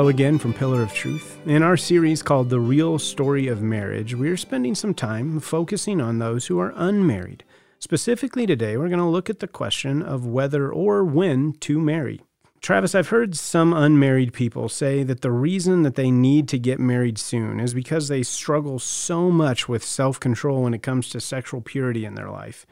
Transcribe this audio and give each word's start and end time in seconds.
Hello 0.00 0.08
again 0.08 0.38
from 0.38 0.54
Pillar 0.54 0.82
of 0.82 0.94
Truth. 0.94 1.38
In 1.44 1.62
our 1.62 1.76
series 1.76 2.22
called 2.22 2.48
The 2.48 2.58
Real 2.58 2.98
Story 2.98 3.48
of 3.48 3.60
Marriage, 3.60 4.14
we're 4.14 4.38
spending 4.38 4.74
some 4.74 4.94
time 4.94 5.40
focusing 5.40 6.00
on 6.00 6.18
those 6.18 6.46
who 6.46 6.58
are 6.58 6.72
unmarried. 6.74 7.44
Specifically 7.78 8.46
today, 8.46 8.78
we're 8.78 8.88
going 8.88 8.98
to 8.98 9.04
look 9.04 9.28
at 9.28 9.40
the 9.40 9.46
question 9.46 10.02
of 10.02 10.24
whether 10.24 10.72
or 10.72 11.04
when 11.04 11.52
to 11.60 11.78
marry. 11.78 12.22
Travis, 12.62 12.94
I've 12.94 13.10
heard 13.10 13.36
some 13.36 13.74
unmarried 13.74 14.32
people 14.32 14.70
say 14.70 15.02
that 15.02 15.20
the 15.20 15.30
reason 15.30 15.82
that 15.82 15.96
they 15.96 16.10
need 16.10 16.48
to 16.48 16.58
get 16.58 16.80
married 16.80 17.18
soon 17.18 17.60
is 17.60 17.74
because 17.74 18.08
they 18.08 18.22
struggle 18.22 18.78
so 18.78 19.30
much 19.30 19.68
with 19.68 19.84
self 19.84 20.18
control 20.18 20.62
when 20.62 20.72
it 20.72 20.82
comes 20.82 21.10
to 21.10 21.20
sexual 21.20 21.60
purity 21.60 22.06
in 22.06 22.14
their 22.14 22.30
life. 22.30 22.64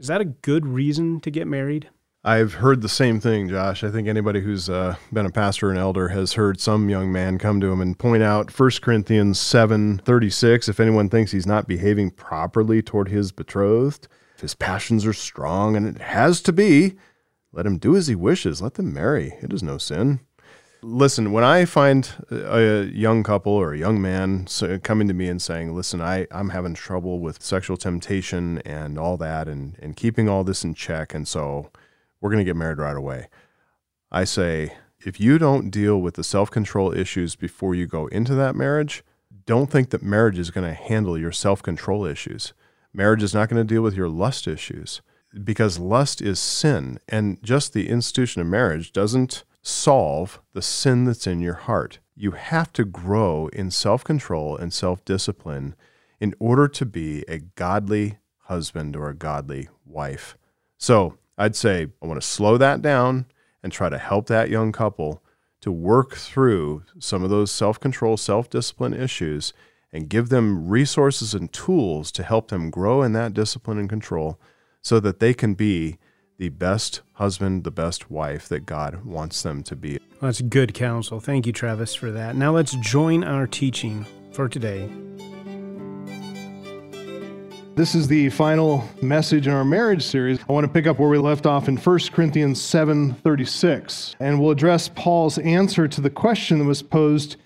Is 0.00 0.08
that 0.08 0.20
a 0.20 0.24
good 0.24 0.66
reason 0.66 1.20
to 1.20 1.30
get 1.30 1.46
married? 1.46 1.90
I've 2.24 2.54
heard 2.54 2.82
the 2.82 2.88
same 2.88 3.18
thing, 3.18 3.48
Josh. 3.48 3.82
I 3.82 3.90
think 3.90 4.06
anybody 4.06 4.40
who's 4.40 4.70
uh, 4.70 4.94
been 5.12 5.26
a 5.26 5.30
pastor 5.30 5.70
and 5.70 5.78
elder 5.78 6.10
has 6.10 6.34
heard 6.34 6.60
some 6.60 6.88
young 6.88 7.10
man 7.10 7.36
come 7.36 7.60
to 7.60 7.72
him 7.72 7.80
and 7.80 7.98
point 7.98 8.22
out 8.22 8.56
1 8.56 8.70
Corinthians 8.80 9.40
7:36, 9.40 10.68
if 10.68 10.78
anyone 10.78 11.08
thinks 11.08 11.32
he's 11.32 11.48
not 11.48 11.66
behaving 11.66 12.12
properly 12.12 12.80
toward 12.80 13.08
his 13.08 13.32
betrothed, 13.32 14.06
if 14.36 14.40
his 14.40 14.54
passions 14.54 15.04
are 15.04 15.12
strong 15.12 15.74
and 15.74 15.84
it 15.84 16.00
has 16.00 16.40
to 16.42 16.52
be, 16.52 16.94
let 17.50 17.66
him 17.66 17.78
do 17.78 17.96
as 17.96 18.06
he 18.06 18.14
wishes, 18.14 18.62
let 18.62 18.74
them 18.74 18.94
marry. 18.94 19.34
It 19.42 19.52
is 19.52 19.64
no 19.64 19.76
sin. 19.76 20.20
Listen, 20.80 21.32
when 21.32 21.42
I 21.42 21.64
find 21.64 22.08
a 22.30 22.88
young 22.92 23.24
couple 23.24 23.52
or 23.52 23.72
a 23.72 23.78
young 23.78 24.00
man 24.00 24.46
coming 24.84 25.08
to 25.08 25.14
me 25.14 25.28
and 25.28 25.42
saying, 25.42 25.74
"Listen, 25.74 26.00
I 26.00 26.28
I'm 26.30 26.50
having 26.50 26.74
trouble 26.74 27.18
with 27.18 27.42
sexual 27.42 27.76
temptation 27.76 28.58
and 28.64 28.96
all 28.96 29.16
that 29.16 29.48
and 29.48 29.76
and 29.82 29.96
keeping 29.96 30.28
all 30.28 30.44
this 30.44 30.62
in 30.62 30.74
check 30.74 31.14
and 31.14 31.26
so 31.26 31.72
we're 32.22 32.30
going 32.30 32.38
to 32.38 32.48
get 32.48 32.56
married 32.56 32.78
right 32.78 32.96
away. 32.96 33.28
I 34.10 34.24
say, 34.24 34.74
if 35.04 35.20
you 35.20 35.36
don't 35.36 35.70
deal 35.70 36.00
with 36.00 36.14
the 36.14 36.24
self 36.24 36.50
control 36.50 36.96
issues 36.96 37.34
before 37.36 37.74
you 37.74 37.86
go 37.86 38.06
into 38.06 38.34
that 38.36 38.56
marriage, 38.56 39.02
don't 39.44 39.70
think 39.70 39.90
that 39.90 40.02
marriage 40.02 40.38
is 40.38 40.50
going 40.50 40.66
to 40.66 40.74
handle 40.74 41.18
your 41.18 41.32
self 41.32 41.62
control 41.62 42.06
issues. 42.06 42.54
Marriage 42.94 43.22
is 43.22 43.34
not 43.34 43.48
going 43.48 43.60
to 43.60 43.74
deal 43.74 43.82
with 43.82 43.94
your 43.94 44.08
lust 44.08 44.46
issues 44.46 45.02
because 45.44 45.78
lust 45.78 46.22
is 46.22 46.38
sin. 46.38 46.98
And 47.08 47.42
just 47.42 47.72
the 47.72 47.88
institution 47.88 48.40
of 48.40 48.46
marriage 48.46 48.92
doesn't 48.92 49.44
solve 49.62 50.40
the 50.52 50.62
sin 50.62 51.04
that's 51.04 51.26
in 51.26 51.40
your 51.40 51.54
heart. 51.54 51.98
You 52.14 52.32
have 52.32 52.72
to 52.74 52.84
grow 52.84 53.48
in 53.48 53.70
self 53.70 54.04
control 54.04 54.56
and 54.56 54.72
self 54.72 55.04
discipline 55.04 55.74
in 56.20 56.34
order 56.38 56.68
to 56.68 56.86
be 56.86 57.24
a 57.26 57.38
godly 57.38 58.18
husband 58.44 58.94
or 58.94 59.08
a 59.08 59.14
godly 59.14 59.68
wife. 59.84 60.36
So, 60.78 61.16
I'd 61.38 61.56
say 61.56 61.88
I 62.02 62.06
want 62.06 62.20
to 62.20 62.26
slow 62.26 62.58
that 62.58 62.82
down 62.82 63.26
and 63.62 63.72
try 63.72 63.88
to 63.88 63.98
help 63.98 64.26
that 64.26 64.50
young 64.50 64.72
couple 64.72 65.22
to 65.60 65.70
work 65.70 66.16
through 66.16 66.82
some 66.98 67.22
of 67.22 67.30
those 67.30 67.50
self 67.50 67.78
control, 67.80 68.16
self 68.16 68.50
discipline 68.50 68.94
issues 68.94 69.52
and 69.92 70.08
give 70.08 70.30
them 70.30 70.68
resources 70.68 71.34
and 71.34 71.52
tools 71.52 72.10
to 72.12 72.22
help 72.22 72.48
them 72.48 72.70
grow 72.70 73.02
in 73.02 73.12
that 73.12 73.34
discipline 73.34 73.78
and 73.78 73.88
control 73.88 74.38
so 74.80 74.98
that 74.98 75.20
they 75.20 75.34
can 75.34 75.54
be 75.54 75.98
the 76.38 76.48
best 76.48 77.02
husband, 77.14 77.62
the 77.62 77.70
best 77.70 78.10
wife 78.10 78.48
that 78.48 78.66
God 78.66 79.04
wants 79.04 79.42
them 79.42 79.62
to 79.64 79.76
be. 79.76 79.98
Well, 80.20 80.28
that's 80.28 80.40
good 80.40 80.74
counsel. 80.74 81.20
Thank 81.20 81.46
you, 81.46 81.52
Travis, 81.52 81.94
for 81.94 82.10
that. 82.10 82.34
Now 82.36 82.52
let's 82.52 82.74
join 82.76 83.22
our 83.22 83.46
teaching 83.46 84.06
for 84.32 84.48
today 84.48 84.88
this 87.74 87.94
is 87.94 88.06
the 88.06 88.28
final 88.28 88.86
message 89.00 89.46
in 89.46 89.52
our 89.52 89.64
marriage 89.64 90.04
series. 90.04 90.38
I 90.48 90.52
want 90.52 90.66
to 90.66 90.72
pick 90.72 90.86
up 90.86 90.98
where 90.98 91.08
we 91.08 91.18
left 91.18 91.46
off 91.46 91.68
in 91.68 91.76
1 91.76 92.12
Corinthians 92.12 92.60
7:36, 92.60 94.14
and 94.20 94.38
we'll 94.38 94.50
address 94.50 94.88
Paul's 94.88 95.38
answer 95.38 95.88
to 95.88 96.00
the 96.00 96.10
question 96.10 96.58
that 96.58 96.66
was 96.66 96.82
posed 96.82 97.36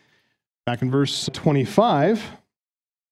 back 0.65 0.83
in 0.83 0.91
verse 0.91 1.31
25 1.33 2.23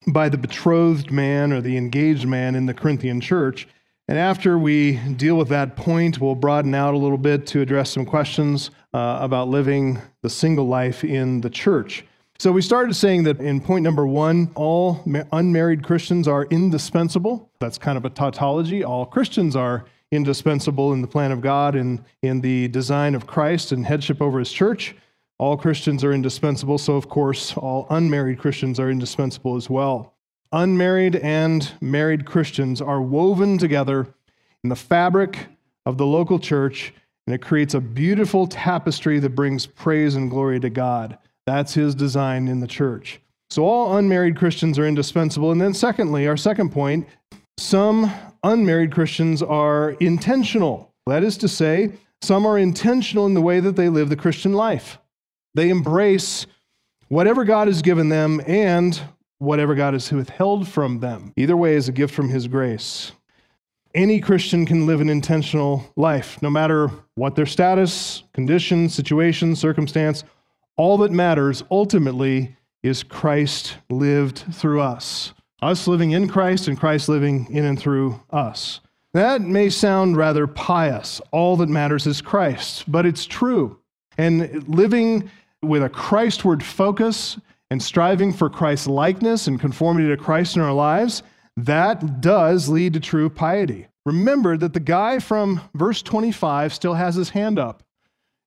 by 0.09 0.29
the 0.29 0.39
betrothed 0.39 1.13
man 1.13 1.53
or 1.53 1.61
the 1.61 1.77
engaged 1.77 2.27
man 2.27 2.57
in 2.57 2.67
the 2.67 2.75
Corinthian 2.75 3.21
church. 3.21 3.69
And 4.09 4.19
after 4.19 4.59
we 4.59 4.97
deal 5.17 5.37
with 5.37 5.49
that 5.49 5.77
point, 5.77 6.21
we'll 6.21 6.35
broaden 6.35 6.75
out 6.75 6.95
a 6.95 6.99
little 6.99 7.17
bit 7.17 7.47
to 7.49 7.61
address 7.61 7.91
some 7.91 8.05
questions 8.05 8.71
uh, 8.93 9.19
about 9.21 9.49
living 9.49 10.03
the 10.23 10.31
single 10.31 10.67
life 10.67 11.05
in 11.05 11.41
the 11.43 11.51
church. 11.51 12.05
So 12.39 12.51
we 12.51 12.63
started 12.63 12.95
saying 12.95 13.23
that 13.25 13.41
in 13.41 13.61
point 13.61 13.85
number 13.85 14.07
one, 14.07 14.51
all 14.55 15.03
unmarried 15.33 15.85
Christians 15.85 16.27
are 16.27 16.45
indispensable. 16.47 17.51
That's 17.61 17.79
kind 17.79 17.97
of 17.97 18.05
a 18.05 18.11
tautology. 18.11 18.83
All 18.83 19.07
Christians 19.07 19.55
are 19.55 19.85
indispensable 20.11 20.93
in 20.93 21.01
the 21.01 21.07
plan 21.07 21.33
of 21.33 21.41
God 21.41 21.75
and 21.75 22.05
in 22.23 22.41
the 22.41 22.69
design 22.69 23.15
of 23.15 23.27
Christ 23.27 23.73
and 23.73 23.87
headship 23.87 24.21
over 24.21 24.39
his 24.39 24.53
church. 24.53 24.97
All 25.39 25.57
Christians 25.57 26.03
are 26.05 26.13
indispensable. 26.13 26.79
So, 26.79 26.95
of 26.95 27.09
course, 27.09 27.57
all 27.57 27.87
unmarried 27.91 28.39
Christians 28.39 28.79
are 28.81 28.91
indispensable 28.91 29.57
as 29.57 29.71
well. 29.71 30.15
Unmarried 30.53 31.17
and 31.17 31.73
married 31.81 32.27
Christians 32.27 32.81
are 32.81 33.03
woven 33.03 33.59
together 33.59 34.15
in 34.63 34.71
the 34.71 34.77
fabric 34.77 35.47
of 35.87 35.99
the 35.99 36.07
local 36.07 36.39
church, 36.39 36.95
and 37.27 37.35
it 37.35 37.43
creates 37.43 37.75
a 37.75 37.81
beautiful 37.81 38.47
tapestry 38.47 39.19
that 39.19 39.31
brings 39.31 39.67
praise 39.67 40.15
and 40.15 40.31
glory 40.31 40.61
to 40.61 40.71
God. 40.71 41.19
That's 41.47 41.75
his 41.75 41.95
design 41.95 42.49
in 42.49 42.61
the 42.61 42.67
church. 42.67 43.21
So 43.51 43.65
all 43.65 43.97
unmarried 43.97 44.37
Christians 44.37 44.79
are 44.79 44.87
indispensable. 44.87 45.53
And 45.53 45.61
then, 45.61 45.75
secondly, 45.75 46.27
our 46.27 46.37
second 46.37 46.71
point 46.71 47.07
some 47.57 48.11
unmarried 48.43 48.93
Christians 48.93 49.43
are 49.43 49.91
intentional. 50.01 50.93
That 51.07 51.23
is 51.23 51.37
to 51.39 51.49
say, 51.49 51.93
some 52.21 52.47
are 52.47 52.59
intentional 52.59 53.27
in 53.27 53.35
the 53.35 53.41
way 53.41 53.61
that 53.61 53.77
they 53.77 53.89
live 53.89 54.09
the 54.09 54.17
Christian 54.17 54.55
life. 54.55 54.99
They 55.55 55.69
embrace 55.69 56.47
whatever 57.09 57.45
God 57.45 57.69
has 57.69 57.83
given 57.83 58.09
them 58.09 58.41
and 58.47 59.01
whatever 59.39 59.75
God 59.75 59.93
has 59.93 60.11
withheld 60.11 60.67
from 60.67 61.01
them. 61.01 61.33
Either 61.37 61.57
way 61.57 61.75
is 61.75 61.89
a 61.89 61.93
gift 61.93 62.15
from 62.15 62.29
His 62.29 62.49
grace. 62.49 63.13
Any 63.95 64.21
Christian 64.21 64.67
can 64.67 64.87
live 64.87 65.01
an 65.01 65.09
intentional 65.09 65.89
life, 65.95 66.43
no 66.43 66.51
matter 66.51 66.91
what 67.15 67.37
their 67.37 67.47
status, 67.47 68.25
condition, 68.33 68.89
situation, 68.89 69.55
circumstance. 69.55 70.25
All 70.77 70.99
that 70.99 71.13
matters 71.13 71.63
ultimately 71.71 72.57
is 72.83 73.03
Christ 73.03 73.77
lived 73.89 74.45
through 74.53 74.81
us. 74.81 75.33
Us 75.63 75.87
living 75.87 76.11
in 76.11 76.29
Christ 76.29 76.67
and 76.67 76.79
Christ 76.79 77.09
living 77.09 77.47
in 77.51 77.65
and 77.65 77.79
through 77.79 78.21
us. 78.31 78.81
That 79.13 79.41
may 79.41 79.71
sound 79.71 80.17
rather 80.17 80.49
pious. 80.49 81.21
All 81.31 81.57
that 81.59 81.69
matters 81.69 82.07
is 82.09 82.21
Christ, 82.21 82.91
but 82.91 83.07
it's 83.07 83.25
true. 83.25 83.79
And 84.19 84.69
living 84.69 85.31
with 85.63 85.85
a 85.85 85.89
Christward 85.89 86.63
focus 86.63 87.39
and 87.71 87.81
striving 87.81 88.33
for 88.33 88.51
Christ's 88.51 88.89
likeness 88.89 89.47
and 89.47 89.61
conformity 89.61 90.09
to 90.09 90.17
Christ 90.17 90.57
in 90.57 90.63
our 90.63 90.73
lives, 90.73 91.23
that 91.57 92.21
does 92.21 92.69
lead 92.69 92.95
to 92.95 93.01
true 93.01 93.31
piety. 93.31 93.87
Remember 94.05 94.57
that 94.57 94.73
the 94.73 94.81
guy 94.81 95.21
from 95.21 95.61
verse 95.75 96.03
25 96.03 96.75
still 96.75 96.95
has 96.95 97.15
his 97.15 97.31
hand 97.31 97.61
up. 97.61 97.84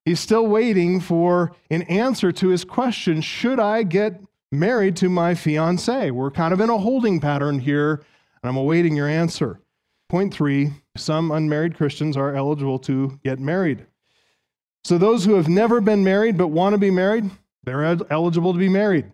He's 0.07 0.22
still 0.22 0.47
waiting 0.47 1.01
for 1.01 1.51
an 1.69 1.81
answer 1.81 2.31
to 2.31 2.47
his 2.47 2.63
question 2.63 3.19
Should 3.19 3.59
I 3.59 3.84
get 3.84 4.22
married 4.53 4.95
to 4.97 5.09
my 5.09 5.35
fiance? 5.35 6.12
We're 6.12 6.31
kind 6.31 6.53
of 6.53 6.62
in 6.62 6.69
a 6.69 6.78
holding 6.78 7.19
pattern 7.19 7.59
here, 7.59 8.06
and 8.41 8.50
I'm 8.50 8.56
awaiting 8.56 8.96
your 8.96 9.09
answer. 9.09 9.59
Point 10.07 10.34
three 10.34 10.72
some 10.96 11.31
unmarried 11.31 11.75
Christians 11.75 12.16
are 12.16 12.34
eligible 12.34 12.79
to 12.79 13.19
get 13.25 13.41
married. 13.41 13.85
So, 14.85 14.97
those 14.97 15.25
who 15.25 15.34
have 15.34 15.50
never 15.50 15.81
been 15.81 16.06
married 16.06 16.38
but 16.38 16.47
want 16.47 16.72
to 16.72 16.79
be 16.79 16.90
married, 16.90 17.29
they're 17.66 17.84
eligible 18.09 18.53
to 18.53 18.59
be 18.59 18.69
married. 18.69 19.12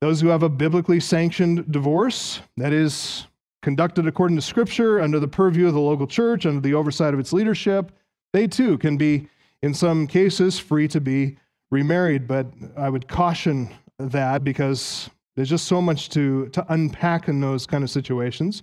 Those 0.00 0.20
who 0.20 0.28
have 0.28 0.44
a 0.44 0.48
biblically 0.48 1.00
sanctioned 1.00 1.72
divorce, 1.72 2.40
that 2.56 2.72
is 2.72 3.26
conducted 3.62 4.06
according 4.06 4.36
to 4.36 4.42
Scripture, 4.42 5.00
under 5.00 5.18
the 5.18 5.26
purview 5.26 5.66
of 5.66 5.74
the 5.74 5.80
local 5.80 6.06
church, 6.06 6.46
under 6.46 6.60
the 6.60 6.74
oversight 6.74 7.14
of 7.14 7.18
its 7.18 7.32
leadership, 7.32 7.90
they 8.32 8.46
too 8.46 8.78
can 8.78 8.96
be 8.96 9.28
in 9.62 9.74
some 9.74 10.06
cases, 10.06 10.58
free 10.58 10.88
to 10.88 11.00
be 11.00 11.36
remarried, 11.70 12.26
but 12.26 12.46
I 12.76 12.88
would 12.88 13.08
caution 13.08 13.70
that 13.98 14.44
because 14.44 15.10
there's 15.34 15.48
just 15.48 15.66
so 15.66 15.80
much 15.82 16.08
to, 16.10 16.48
to 16.48 16.64
unpack 16.72 17.28
in 17.28 17.40
those 17.40 17.66
kind 17.66 17.84
of 17.84 17.90
situations. 17.90 18.62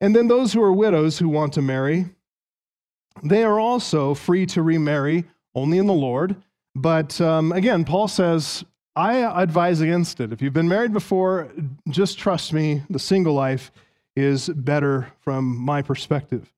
And 0.00 0.14
then 0.14 0.28
those 0.28 0.52
who 0.52 0.62
are 0.62 0.72
widows 0.72 1.18
who 1.18 1.28
want 1.28 1.52
to 1.54 1.62
marry, 1.62 2.06
they 3.22 3.44
are 3.44 3.60
also 3.60 4.14
free 4.14 4.46
to 4.46 4.62
remarry 4.62 5.24
only 5.54 5.78
in 5.78 5.86
the 5.86 5.92
Lord. 5.92 6.36
But 6.74 7.20
um, 7.20 7.52
again, 7.52 7.84
Paul 7.84 8.08
says, 8.08 8.64
I 8.94 9.42
advise 9.42 9.80
against 9.80 10.20
it. 10.20 10.32
If 10.32 10.42
you've 10.42 10.52
been 10.52 10.68
married 10.68 10.92
before, 10.92 11.50
just 11.88 12.18
trust 12.18 12.52
me, 12.52 12.82
the 12.90 12.98
single 12.98 13.34
life 13.34 13.70
is 14.16 14.48
better 14.48 15.12
from 15.20 15.56
my 15.56 15.82
perspective. 15.82 16.52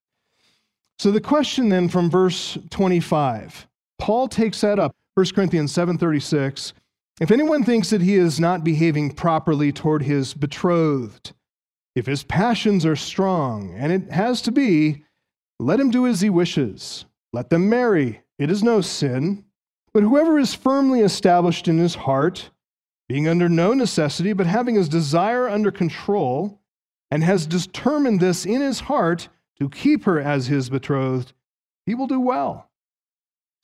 So 0.99 1.11
the 1.11 1.21
question 1.21 1.69
then 1.69 1.89
from 1.89 2.11
verse 2.11 2.59
25 2.71 3.67
Paul 3.99 4.29
takes 4.29 4.61
that 4.61 4.79
up. 4.79 4.95
1 5.15 5.35
Corinthians 5.35 5.73
7:36. 5.73 6.73
If 7.21 7.31
anyone 7.31 7.63
thinks 7.63 7.91
that 7.91 8.03
he 8.03 8.17
is 8.17 8.41
not 8.41 8.65
behaving 8.65 9.13
properly 9.13 9.71
toward 9.71 10.03
his 10.03 10.35
betrothed, 10.35 11.33
if 11.95 12.07
his 12.07 12.25
passions 12.25 12.85
are 12.85 12.97
strong, 12.97 13.73
and 13.77 13.93
it 13.93 14.11
has 14.11 14.43
to 14.43 14.51
be, 14.51 15.05
let 15.61 15.79
him 15.79 15.91
do 15.91 16.07
as 16.07 16.21
he 16.21 16.31
wishes. 16.31 17.05
Let 17.33 17.51
them 17.51 17.69
marry. 17.69 18.23
It 18.39 18.51
is 18.51 18.65
no 18.65 18.81
sin. 18.81 19.45
But 19.93 20.03
whoever 20.03 20.39
is 20.41 20.55
firmly 20.55 21.01
established 21.01 21.69
in 21.69 21.79
his 21.79 21.95
heart, 21.95 22.51
being 23.09 23.29
under 23.29 23.49
no 23.49 23.75
necessity, 23.75 24.33
but 24.33 24.47
having 24.47 24.75
his 24.75 24.89
desire 24.89 25.49
under 25.49 25.71
control, 25.71 26.61
and 27.13 27.23
has 27.23 27.47
determined 27.47 28.19
this 28.19 28.45
in 28.45 28.61
his 28.61 28.81
heart 28.81 29.29
to 29.61 29.69
keep 29.69 30.03
her 30.03 30.21
as 30.21 30.49
his 30.49 30.69
betrothed, 30.69 31.33
he 31.87 31.95
will 31.95 32.09
do 32.09 32.19
well. 32.19 32.71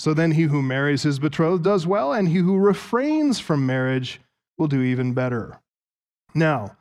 So 0.00 0.14
then 0.14 0.30
he 0.30 0.44
who 0.44 0.62
marries 0.62 1.02
his 1.02 1.18
betrothed 1.18 1.62
does 1.62 1.86
well, 1.86 2.14
and 2.14 2.26
he 2.26 2.38
who 2.38 2.56
refrains 2.56 3.38
from 3.38 3.66
marriage 3.66 4.18
will 4.56 4.66
do 4.66 4.80
even 4.80 5.12
better. 5.12 5.60
Now, 6.34 6.78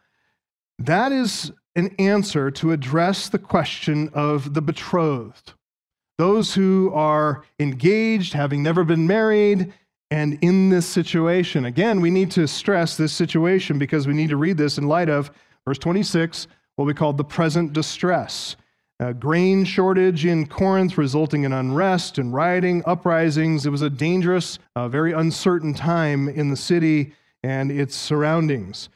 that 0.77 1.11
is 1.11 1.51
an 1.75 1.93
answer 1.99 2.49
to 2.51 2.71
address 2.71 3.27
the 3.27 3.37
question 3.37 4.07
of 4.13 4.53
the 4.53 4.61
betrothed. 4.61 5.51
Those 6.17 6.53
who 6.53 6.93
are 6.93 7.43
engaged, 7.59 8.31
having 8.31 8.63
never 8.63 8.85
been 8.85 9.05
married, 9.05 9.73
and 10.09 10.39
in 10.41 10.69
this 10.69 10.85
situation. 10.85 11.65
Again, 11.65 11.99
we 11.99 12.11
need 12.11 12.31
to 12.31 12.47
stress 12.47 12.95
this 12.95 13.11
situation 13.11 13.77
because 13.77 14.07
we 14.07 14.13
need 14.13 14.29
to 14.29 14.37
read 14.37 14.55
this 14.55 14.77
in 14.77 14.87
light 14.87 15.09
of 15.09 15.29
verse 15.65 15.77
26, 15.77 16.47
what 16.77 16.85
we 16.85 16.93
call 16.93 17.11
the 17.11 17.25
present 17.25 17.73
distress. 17.73 18.55
A 19.01 19.13
grain 19.13 19.63
shortage 19.63 20.25
in 20.25 20.45
Corinth 20.45 20.97
resulting 20.97 21.45
in 21.45 21.53
unrest 21.53 22.17
and 22.17 22.33
rioting, 22.33 22.83
uprisings. 22.85 23.65
It 23.65 23.69
was 23.69 23.81
a 23.81 23.89
dangerous, 23.89 24.59
uh, 24.75 24.89
very 24.89 25.13
uncertain 25.13 25.73
time 25.73 26.27
in 26.27 26.49
the 26.49 26.57
city 26.57 27.13
and 27.41 27.71
its 27.71 27.95
surroundings. 27.95 28.89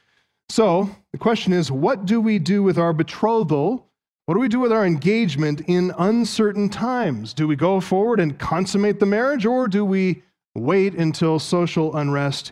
So 0.50 0.90
the 1.14 1.18
question 1.18 1.54
is 1.54 1.72
what 1.72 2.06
do 2.06 2.20
we 2.20 2.38
do 2.38 2.62
with 2.64 2.78
our 2.78 2.92
betrothal? 2.92 3.88
What 4.26 4.36
do 4.36 4.42
we 4.42 4.50
do 4.50 4.60
with 4.60 4.74
our 4.74 4.86
engagement 4.86 5.62
in 5.68 5.94
uncertain 5.98 6.68
times? 6.68 7.34
Do 7.34 7.48
we 7.48 7.56
go 7.56 7.80
forward 7.80 8.20
and 8.20 8.38
consummate 8.38 9.00
the 9.00 9.06
marriage, 9.06 9.46
or 9.46 9.68
do 9.68 9.84
we 9.86 10.24
wait 10.54 10.96
until 10.96 11.40
social 11.40 11.96
unrest 11.96 12.52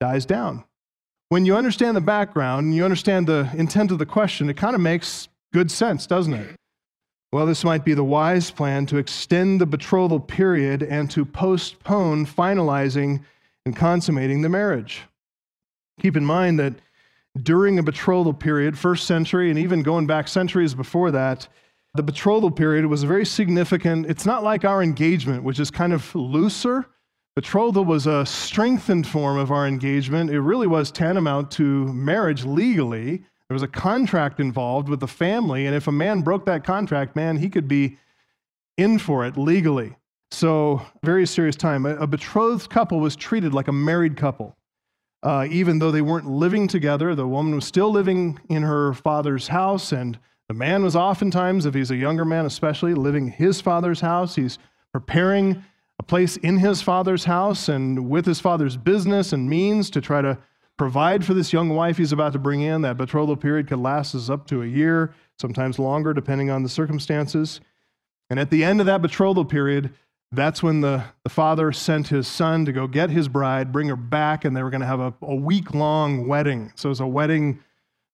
dies 0.00 0.26
down? 0.26 0.64
When 1.28 1.44
you 1.44 1.56
understand 1.56 1.96
the 1.96 2.02
background 2.02 2.66
and 2.66 2.74
you 2.74 2.84
understand 2.84 3.26
the 3.26 3.50
intent 3.54 3.90
of 3.90 3.98
the 3.98 4.06
question, 4.06 4.48
it 4.48 4.56
kind 4.56 4.74
of 4.74 4.80
makes 4.80 5.28
good 5.52 5.70
sense, 5.70 6.06
doesn't 6.06 6.34
it? 6.34 6.56
Well, 7.32 7.46
this 7.46 7.64
might 7.64 7.84
be 7.84 7.94
the 7.94 8.04
wise 8.04 8.50
plan 8.50 8.86
to 8.86 8.98
extend 8.98 9.60
the 9.60 9.66
betrothal 9.66 10.20
period 10.20 10.82
and 10.82 11.10
to 11.10 11.24
postpone 11.24 12.26
finalizing 12.26 13.24
and 13.64 13.74
consummating 13.74 14.42
the 14.42 14.48
marriage. 14.48 15.02
Keep 16.00 16.16
in 16.16 16.24
mind 16.24 16.58
that 16.60 16.74
during 17.42 17.78
a 17.78 17.82
betrothal 17.82 18.32
period, 18.32 18.78
first 18.78 19.06
century, 19.06 19.50
and 19.50 19.58
even 19.58 19.82
going 19.82 20.06
back 20.06 20.28
centuries 20.28 20.74
before 20.74 21.10
that, 21.10 21.48
the 21.94 22.02
betrothal 22.02 22.50
period 22.50 22.86
was 22.86 23.02
very 23.02 23.26
significant. 23.26 24.06
It's 24.06 24.26
not 24.26 24.44
like 24.44 24.64
our 24.64 24.82
engagement, 24.82 25.42
which 25.42 25.58
is 25.58 25.70
kind 25.70 25.92
of 25.92 26.14
looser. 26.14 26.86
Betrothal 27.34 27.84
was 27.84 28.06
a 28.06 28.24
strengthened 28.24 29.06
form 29.06 29.36
of 29.36 29.50
our 29.50 29.66
engagement. 29.66 30.30
It 30.30 30.40
really 30.40 30.66
was 30.66 30.90
tantamount 30.90 31.50
to 31.52 31.92
marriage 31.92 32.44
legally. 32.44 33.24
There 33.48 33.54
was 33.54 33.62
a 33.62 33.68
contract 33.68 34.40
involved 34.40 34.88
with 34.88 35.00
the 35.00 35.08
family, 35.08 35.66
and 35.66 35.74
if 35.74 35.86
a 35.86 35.92
man 35.92 36.22
broke 36.22 36.46
that 36.46 36.64
contract, 36.64 37.14
man, 37.14 37.36
he 37.36 37.48
could 37.48 37.68
be 37.68 37.98
in 38.76 38.98
for 38.98 39.24
it 39.24 39.36
legally. 39.36 39.96
So, 40.32 40.82
very 41.04 41.26
serious 41.26 41.54
time. 41.54 41.86
A, 41.86 42.06
betrothed 42.06 42.68
couple 42.68 42.98
was 42.98 43.14
treated 43.14 43.54
like 43.54 43.68
a 43.68 43.72
married 43.72 44.16
couple. 44.16 44.56
Uh, 45.22 45.46
even 45.50 45.78
though 45.78 45.92
they 45.92 46.02
weren't 46.02 46.28
living 46.28 46.66
together, 46.66 47.14
the 47.14 47.26
woman 47.26 47.54
was 47.54 47.64
still 47.64 47.90
living 47.90 48.38
in 48.48 48.62
her 48.62 48.92
father's 48.94 49.48
house, 49.48 49.92
and 49.92 50.18
the 50.48 50.54
man 50.54 50.82
was 50.82 50.96
oftentimes, 50.96 51.66
if 51.66 51.74
he's 51.74 51.90
a 51.90 51.96
younger 51.96 52.24
man 52.24 52.46
especially, 52.46 52.94
living 52.94 53.28
his 53.28 53.60
father's 53.60 54.00
house. 54.00 54.34
He's 54.34 54.58
preparing 54.92 55.64
a 55.98 56.02
place 56.02 56.36
in 56.38 56.58
his 56.58 56.82
father's 56.82 57.24
house 57.24 57.68
and 57.68 58.08
with 58.08 58.26
his 58.26 58.40
father's 58.40 58.76
business 58.76 59.32
and 59.32 59.48
means 59.48 59.90
to 59.90 60.00
try 60.00 60.22
to 60.22 60.38
provide 60.76 61.24
for 61.24 61.34
this 61.34 61.52
young 61.52 61.70
wife 61.70 61.96
he's 61.96 62.12
about 62.12 62.32
to 62.34 62.38
bring 62.38 62.60
in. 62.60 62.82
That 62.82 62.96
betrothal 62.96 63.36
period 63.36 63.68
could 63.68 63.78
last 63.78 64.14
us 64.14 64.28
up 64.28 64.46
to 64.48 64.62
a 64.62 64.66
year, 64.66 65.14
sometimes 65.38 65.78
longer, 65.78 66.12
depending 66.12 66.50
on 66.50 66.62
the 66.62 66.68
circumstances. 66.68 67.60
And 68.28 68.38
at 68.38 68.50
the 68.50 68.64
end 68.64 68.80
of 68.80 68.86
that 68.86 69.02
betrothal 69.02 69.44
period, 69.44 69.92
that's 70.32 70.62
when 70.62 70.80
the, 70.80 71.04
the 71.22 71.30
father 71.30 71.72
sent 71.72 72.08
his 72.08 72.26
son 72.26 72.64
to 72.64 72.72
go 72.72 72.86
get 72.86 73.10
his 73.10 73.28
bride, 73.28 73.72
bring 73.72 73.88
her 73.88 73.96
back, 73.96 74.44
and 74.44 74.56
they 74.56 74.62
were 74.62 74.70
going 74.70 74.80
to 74.80 74.86
have 74.86 75.00
a, 75.00 75.14
a 75.22 75.34
week 75.34 75.72
long 75.72 76.26
wedding. 76.26 76.72
So 76.74 76.88
it 76.88 76.90
was 76.90 77.00
a 77.00 77.06
wedding 77.06 77.60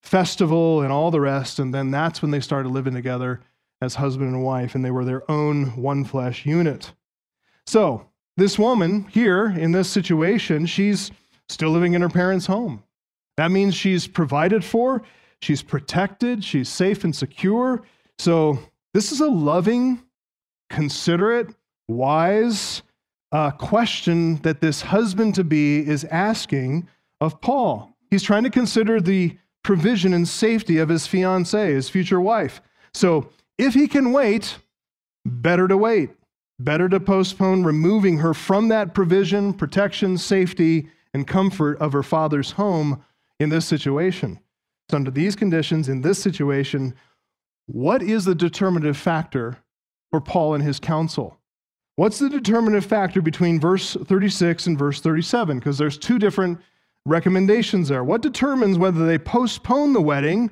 festival 0.02 0.82
and 0.82 0.92
all 0.92 1.10
the 1.10 1.20
rest. 1.20 1.58
And 1.58 1.72
then 1.72 1.90
that's 1.90 2.20
when 2.20 2.30
they 2.30 2.40
started 2.40 2.68
living 2.70 2.94
together 2.94 3.40
as 3.80 3.96
husband 3.96 4.32
and 4.32 4.44
wife, 4.44 4.74
and 4.74 4.84
they 4.84 4.90
were 4.90 5.04
their 5.04 5.28
own 5.30 5.76
one 5.76 6.04
flesh 6.04 6.46
unit. 6.46 6.92
So, 7.66 8.06
this 8.36 8.58
woman 8.58 9.04
here 9.10 9.46
in 9.46 9.72
this 9.72 9.90
situation, 9.90 10.66
she's 10.66 11.10
still 11.52 11.70
living 11.70 11.94
in 11.94 12.02
her 12.02 12.08
parents' 12.08 12.46
home. 12.46 12.82
That 13.36 13.50
means 13.50 13.74
she's 13.74 14.06
provided 14.06 14.64
for, 14.64 15.02
she's 15.40 15.62
protected, 15.62 16.44
she's 16.44 16.68
safe 16.68 17.04
and 17.04 17.14
secure. 17.14 17.82
So, 18.18 18.58
this 18.94 19.10
is 19.10 19.20
a 19.20 19.28
loving, 19.28 20.02
considerate, 20.68 21.54
wise 21.88 22.82
uh, 23.32 23.50
question 23.52 24.36
that 24.42 24.60
this 24.60 24.82
husband 24.82 25.34
to 25.36 25.44
be 25.44 25.86
is 25.86 26.04
asking 26.04 26.88
of 27.20 27.40
Paul. 27.40 27.96
He's 28.10 28.22
trying 28.22 28.44
to 28.44 28.50
consider 28.50 29.00
the 29.00 29.38
provision 29.62 30.12
and 30.12 30.28
safety 30.28 30.78
of 30.78 30.88
his 30.88 31.06
fiancee, 31.06 31.72
his 31.72 31.88
future 31.88 32.20
wife. 32.20 32.60
So, 32.92 33.30
if 33.58 33.74
he 33.74 33.88
can 33.88 34.12
wait, 34.12 34.58
better 35.24 35.68
to 35.68 35.76
wait. 35.76 36.10
Better 36.58 36.88
to 36.88 37.00
postpone 37.00 37.64
removing 37.64 38.18
her 38.18 38.34
from 38.34 38.68
that 38.68 38.94
provision, 38.94 39.52
protection, 39.54 40.18
safety, 40.18 40.88
and 41.14 41.26
comfort 41.26 41.78
of 41.78 41.92
her 41.92 42.02
father's 42.02 42.52
home 42.52 43.04
in 43.38 43.48
this 43.48 43.66
situation. 43.66 44.40
So, 44.90 44.96
under 44.96 45.10
these 45.10 45.36
conditions, 45.36 45.88
in 45.88 46.02
this 46.02 46.18
situation, 46.18 46.94
what 47.66 48.02
is 48.02 48.24
the 48.24 48.34
determinative 48.34 48.96
factor 48.96 49.58
for 50.10 50.20
Paul 50.20 50.54
and 50.54 50.62
his 50.62 50.80
counsel? 50.80 51.38
What's 51.96 52.18
the 52.18 52.28
determinative 52.28 52.86
factor 52.86 53.20
between 53.20 53.60
verse 53.60 53.94
36 53.94 54.66
and 54.66 54.78
verse 54.78 55.00
37? 55.00 55.58
Because 55.58 55.78
there's 55.78 55.98
two 55.98 56.18
different 56.18 56.58
recommendations 57.04 57.88
there. 57.88 58.04
What 58.04 58.22
determines 58.22 58.78
whether 58.78 59.06
they 59.06 59.18
postpone 59.18 59.92
the 59.92 60.00
wedding, 60.00 60.50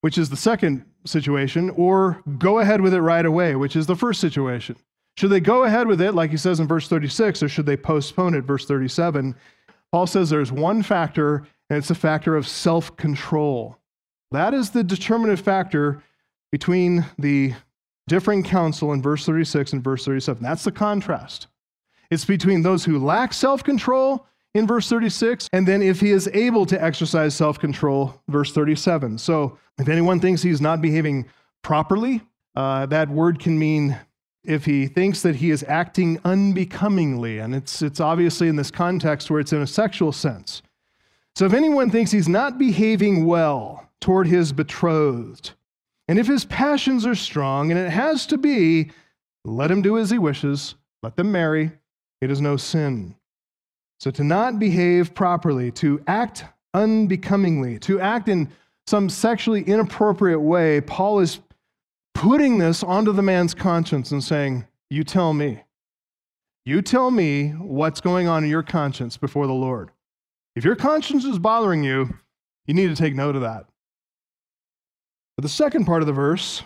which 0.00 0.16
is 0.16 0.30
the 0.30 0.36
second 0.36 0.84
situation, 1.04 1.70
or 1.70 2.22
go 2.38 2.60
ahead 2.60 2.80
with 2.80 2.94
it 2.94 3.00
right 3.00 3.26
away, 3.26 3.54
which 3.54 3.76
is 3.76 3.86
the 3.86 3.96
first 3.96 4.20
situation? 4.20 4.76
Should 5.18 5.30
they 5.30 5.40
go 5.40 5.64
ahead 5.64 5.86
with 5.86 6.00
it, 6.00 6.12
like 6.12 6.30
he 6.30 6.36
says 6.38 6.58
in 6.58 6.66
verse 6.66 6.88
36, 6.88 7.42
or 7.42 7.48
should 7.48 7.66
they 7.66 7.76
postpone 7.76 8.34
it, 8.34 8.44
verse 8.44 8.64
37? 8.64 9.34
Paul 9.92 10.06
says 10.06 10.30
there's 10.30 10.50
one 10.50 10.82
factor, 10.82 11.46
and 11.68 11.78
it's 11.78 11.90
a 11.90 11.94
factor 11.94 12.34
of 12.34 12.48
self 12.48 12.96
control. 12.96 13.78
That 14.30 14.54
is 14.54 14.70
the 14.70 14.82
determinative 14.82 15.44
factor 15.44 16.02
between 16.50 17.04
the 17.18 17.52
differing 18.08 18.42
counsel 18.42 18.92
in 18.92 19.02
verse 19.02 19.24
36 19.24 19.74
and 19.74 19.84
verse 19.84 20.04
37. 20.04 20.42
That's 20.42 20.64
the 20.64 20.72
contrast. 20.72 21.46
It's 22.10 22.24
between 22.24 22.62
those 22.62 22.84
who 22.84 22.98
lack 22.98 23.32
self 23.32 23.62
control 23.62 24.26
in 24.54 24.66
verse 24.66 24.88
36, 24.88 25.48
and 25.52 25.66
then 25.66 25.80
if 25.82 26.00
he 26.00 26.10
is 26.10 26.28
able 26.34 26.66
to 26.66 26.82
exercise 26.82 27.34
self 27.34 27.58
control, 27.58 28.20
verse 28.28 28.52
37. 28.52 29.18
So 29.18 29.58
if 29.78 29.88
anyone 29.88 30.20
thinks 30.20 30.42
he's 30.42 30.60
not 30.60 30.82
behaving 30.82 31.26
properly, 31.62 32.22
uh, 32.54 32.86
that 32.86 33.08
word 33.08 33.38
can 33.38 33.58
mean 33.58 33.98
if 34.44 34.64
he 34.64 34.86
thinks 34.86 35.22
that 35.22 35.36
he 35.36 35.50
is 35.50 35.64
acting 35.68 36.20
unbecomingly, 36.24 37.38
and 37.38 37.54
it's, 37.54 37.82
it's 37.82 38.00
obviously 38.00 38.48
in 38.48 38.56
this 38.56 38.70
context 38.70 39.30
where 39.30 39.40
it's 39.40 39.52
in 39.52 39.62
a 39.62 39.66
sexual 39.66 40.12
sense. 40.12 40.62
So 41.36 41.46
if 41.46 41.52
anyone 41.52 41.90
thinks 41.90 42.10
he's 42.10 42.28
not 42.28 42.58
behaving 42.58 43.24
well 43.24 43.88
toward 44.00 44.26
his 44.26 44.52
betrothed, 44.52 45.52
and 46.08 46.18
if 46.18 46.26
his 46.26 46.44
passions 46.44 47.06
are 47.06 47.14
strong, 47.14 47.70
and 47.70 47.78
it 47.78 47.90
has 47.90 48.26
to 48.26 48.38
be, 48.38 48.90
let 49.44 49.70
him 49.70 49.82
do 49.82 49.98
as 49.98 50.10
he 50.10 50.18
wishes, 50.18 50.74
let 51.02 51.16
them 51.16 51.32
marry, 51.32 51.70
it 52.20 52.30
is 52.30 52.40
no 52.40 52.56
sin. 52.56 53.14
So 54.00 54.10
to 54.10 54.24
not 54.24 54.58
behave 54.58 55.14
properly, 55.14 55.70
to 55.72 56.02
act 56.06 56.44
unbecomingly, 56.74 57.78
to 57.80 58.00
act 58.00 58.28
in 58.28 58.48
some 58.86 59.08
sexually 59.08 59.62
inappropriate 59.62 60.40
way, 60.40 60.80
Paul 60.80 61.20
is 61.20 61.38
putting 62.14 62.58
this 62.58 62.82
onto 62.82 63.12
the 63.12 63.22
man's 63.22 63.54
conscience 63.54 64.10
and 64.10 64.22
saying, 64.22 64.66
You 64.90 65.04
tell 65.04 65.32
me. 65.32 65.64
You 66.64 66.80
tell 66.80 67.10
me 67.10 67.50
what's 67.50 68.00
going 68.00 68.28
on 68.28 68.44
in 68.44 68.50
your 68.50 68.62
conscience 68.62 69.16
before 69.16 69.46
the 69.46 69.52
Lord. 69.52 69.90
If 70.54 70.64
your 70.64 70.76
conscience 70.76 71.24
is 71.24 71.38
bothering 71.38 71.82
you, 71.82 72.14
you 72.66 72.74
need 72.74 72.88
to 72.88 72.94
take 72.94 73.14
note 73.14 73.34
of 73.34 73.42
that. 73.42 73.66
But 75.36 75.42
the 75.42 75.48
second 75.48 75.86
part 75.86 76.02
of 76.02 76.06
the 76.06 76.12
verse, 76.12 76.62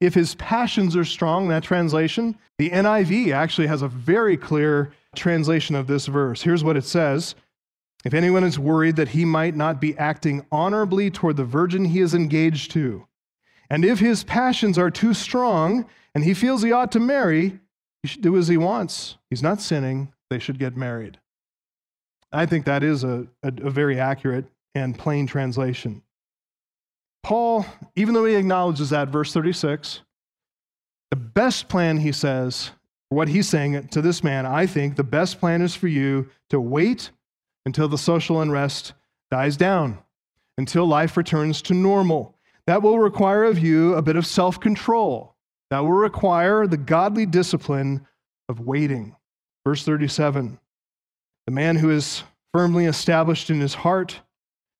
if 0.00 0.14
his 0.14 0.34
passions 0.36 0.96
are 0.96 1.04
strong, 1.04 1.48
that 1.48 1.62
translation, 1.62 2.38
the 2.58 2.70
NIV 2.70 3.32
actually 3.32 3.66
has 3.66 3.82
a 3.82 3.88
very 3.88 4.36
clear 4.36 4.92
translation 5.14 5.74
of 5.74 5.86
this 5.86 6.06
verse. 6.06 6.42
Here's 6.42 6.64
what 6.64 6.76
it 6.76 6.84
says 6.84 7.34
If 8.04 8.14
anyone 8.14 8.44
is 8.44 8.58
worried 8.58 8.96
that 8.96 9.08
he 9.08 9.24
might 9.24 9.56
not 9.56 9.80
be 9.80 9.96
acting 9.98 10.46
honorably 10.52 11.10
toward 11.10 11.36
the 11.36 11.44
virgin 11.44 11.84
he 11.84 12.00
is 12.00 12.14
engaged 12.14 12.70
to, 12.72 13.05
and 13.70 13.84
if 13.84 13.98
his 13.98 14.24
passions 14.24 14.78
are 14.78 14.90
too 14.90 15.14
strong 15.14 15.86
and 16.14 16.24
he 16.24 16.34
feels 16.34 16.62
he 16.62 16.72
ought 16.72 16.92
to 16.92 17.00
marry, 17.00 17.58
he 18.02 18.08
should 18.08 18.22
do 18.22 18.36
as 18.36 18.48
he 18.48 18.56
wants. 18.56 19.16
He's 19.30 19.42
not 19.42 19.60
sinning. 19.60 20.12
they 20.30 20.38
should 20.38 20.58
get 20.58 20.76
married. 20.76 21.18
I 22.32 22.46
think 22.46 22.64
that 22.66 22.82
is 22.82 23.04
a, 23.04 23.26
a, 23.42 23.52
a 23.62 23.70
very 23.70 23.98
accurate 23.98 24.46
and 24.74 24.98
plain 24.98 25.26
translation. 25.26 26.02
Paul, 27.22 27.66
even 27.96 28.14
though 28.14 28.24
he 28.24 28.34
acknowledges 28.34 28.90
that, 28.90 29.08
verse 29.08 29.32
36, 29.32 30.02
the 31.10 31.16
best 31.16 31.68
plan, 31.68 31.98
he 31.98 32.12
says, 32.12 32.70
what 33.08 33.28
he's 33.28 33.48
saying 33.48 33.88
to 33.88 34.02
this 34.02 34.22
man, 34.22 34.46
I 34.46 34.66
think 34.66 34.96
the 34.96 35.04
best 35.04 35.40
plan 35.40 35.62
is 35.62 35.74
for 35.74 35.88
you 35.88 36.28
to 36.50 36.60
wait 36.60 37.10
until 37.64 37.88
the 37.88 37.98
social 37.98 38.40
unrest 38.40 38.92
dies 39.30 39.56
down, 39.56 39.98
until 40.58 40.86
life 40.86 41.16
returns 41.16 41.62
to 41.62 41.74
normal. 41.74 42.35
That 42.66 42.82
will 42.82 42.98
require 42.98 43.44
of 43.44 43.58
you 43.58 43.94
a 43.94 44.02
bit 44.02 44.16
of 44.16 44.26
self 44.26 44.58
control. 44.60 45.36
That 45.70 45.80
will 45.80 45.92
require 45.92 46.66
the 46.66 46.76
godly 46.76 47.26
discipline 47.26 48.06
of 48.48 48.60
waiting. 48.60 49.16
Verse 49.64 49.84
37 49.84 50.58
The 51.46 51.52
man 51.52 51.76
who 51.76 51.90
is 51.90 52.22
firmly 52.52 52.86
established 52.86 53.50
in 53.50 53.60
his 53.60 53.74
heart, 53.74 54.20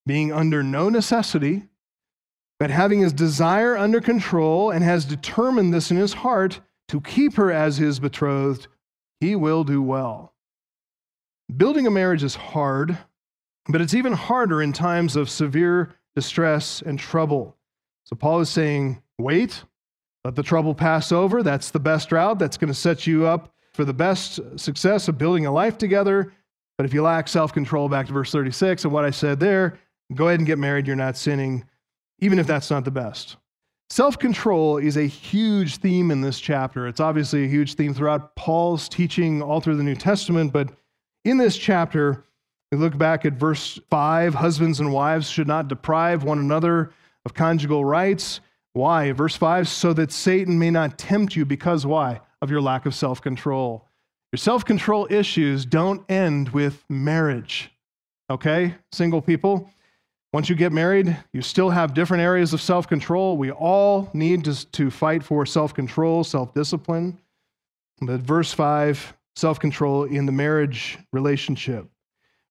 being 0.06 0.32
under 0.32 0.62
no 0.62 0.88
necessity, 0.88 1.64
but 2.58 2.70
having 2.70 3.00
his 3.00 3.12
desire 3.12 3.76
under 3.76 4.00
control 4.00 4.70
and 4.70 4.82
has 4.82 5.04
determined 5.04 5.74
this 5.74 5.90
in 5.90 5.96
his 5.96 6.14
heart 6.14 6.60
to 6.88 7.00
keep 7.00 7.34
her 7.34 7.50
as 7.50 7.76
his 7.76 7.98
betrothed, 7.98 8.68
he 9.20 9.34
will 9.34 9.64
do 9.64 9.82
well. 9.82 10.32
Building 11.54 11.86
a 11.86 11.90
marriage 11.90 12.22
is 12.22 12.34
hard, 12.34 12.96
but 13.68 13.80
it's 13.80 13.94
even 13.94 14.12
harder 14.12 14.62
in 14.62 14.72
times 14.72 15.16
of 15.16 15.28
severe 15.28 15.94
distress 16.14 16.82
and 16.82 16.98
trouble. 16.98 17.55
So 18.06 18.14
Paul 18.16 18.40
is 18.40 18.48
saying, 18.48 19.02
wait, 19.18 19.62
let 20.24 20.36
the 20.36 20.42
trouble 20.42 20.74
pass 20.74 21.12
over. 21.12 21.42
That's 21.42 21.70
the 21.70 21.80
best 21.80 22.12
route. 22.12 22.38
That's 22.38 22.56
going 22.56 22.68
to 22.68 22.74
set 22.74 23.06
you 23.06 23.26
up 23.26 23.52
for 23.74 23.84
the 23.84 23.92
best 23.92 24.40
success 24.56 25.08
of 25.08 25.18
building 25.18 25.46
a 25.46 25.52
life 25.52 25.76
together. 25.76 26.32
But 26.78 26.86
if 26.86 26.94
you 26.94 27.02
lack 27.02 27.26
self 27.28 27.52
control, 27.52 27.88
back 27.88 28.06
to 28.06 28.12
verse 28.12 28.30
36 28.32 28.84
and 28.84 28.92
what 28.92 29.04
I 29.04 29.10
said 29.10 29.40
there, 29.40 29.78
go 30.14 30.28
ahead 30.28 30.40
and 30.40 30.46
get 30.46 30.58
married. 30.58 30.86
You're 30.86 30.96
not 30.96 31.16
sinning 31.16 31.64
even 32.20 32.38
if 32.38 32.46
that's 32.46 32.70
not 32.70 32.84
the 32.84 32.90
best. 32.90 33.36
Self 33.90 34.18
control 34.18 34.78
is 34.78 34.96
a 34.96 35.06
huge 35.06 35.76
theme 35.76 36.10
in 36.10 36.20
this 36.20 36.40
chapter. 36.40 36.86
It's 36.88 37.00
obviously 37.00 37.44
a 37.44 37.48
huge 37.48 37.74
theme 37.74 37.94
throughout 37.94 38.34
Paul's 38.34 38.88
teaching 38.88 39.42
all 39.42 39.60
through 39.60 39.76
the 39.76 39.82
New 39.82 39.94
Testament, 39.94 40.52
but 40.52 40.70
in 41.24 41.38
this 41.38 41.56
chapter, 41.56 42.24
we 42.70 42.78
look 42.78 42.96
back 42.98 43.24
at 43.24 43.34
verse 43.34 43.78
5 43.90 44.34
husbands 44.34 44.80
and 44.80 44.92
wives 44.92 45.28
should 45.28 45.46
not 45.46 45.68
deprive 45.68 46.24
one 46.24 46.38
another 46.38 46.92
of 47.26 47.34
conjugal 47.34 47.84
rights. 47.84 48.40
Why? 48.72 49.10
Verse 49.10 49.36
5 49.36 49.68
so 49.68 49.92
that 49.92 50.12
Satan 50.12 50.58
may 50.58 50.70
not 50.70 50.96
tempt 50.96 51.34
you 51.34 51.44
because 51.44 51.84
why? 51.84 52.20
Of 52.40 52.50
your 52.50 52.60
lack 52.62 52.86
of 52.86 52.94
self 52.94 53.20
control. 53.20 53.88
Your 54.32 54.38
self 54.38 54.64
control 54.64 55.08
issues 55.10 55.66
don't 55.66 56.08
end 56.08 56.50
with 56.50 56.84
marriage. 56.88 57.70
Okay, 58.30 58.74
single 58.92 59.20
people? 59.20 59.68
Once 60.32 60.48
you 60.48 60.54
get 60.54 60.72
married, 60.72 61.16
you 61.32 61.42
still 61.42 61.70
have 61.70 61.94
different 61.94 62.22
areas 62.22 62.52
of 62.52 62.60
self 62.60 62.86
control. 62.86 63.36
We 63.36 63.50
all 63.50 64.08
need 64.12 64.44
to, 64.44 64.70
to 64.72 64.90
fight 64.90 65.24
for 65.24 65.44
self 65.46 65.74
control, 65.74 66.22
self 66.22 66.54
discipline. 66.54 67.18
But 68.00 68.20
verse 68.20 68.52
5, 68.52 69.14
self 69.34 69.58
control 69.58 70.04
in 70.04 70.26
the 70.26 70.32
marriage 70.32 70.98
relationship. 71.12 71.88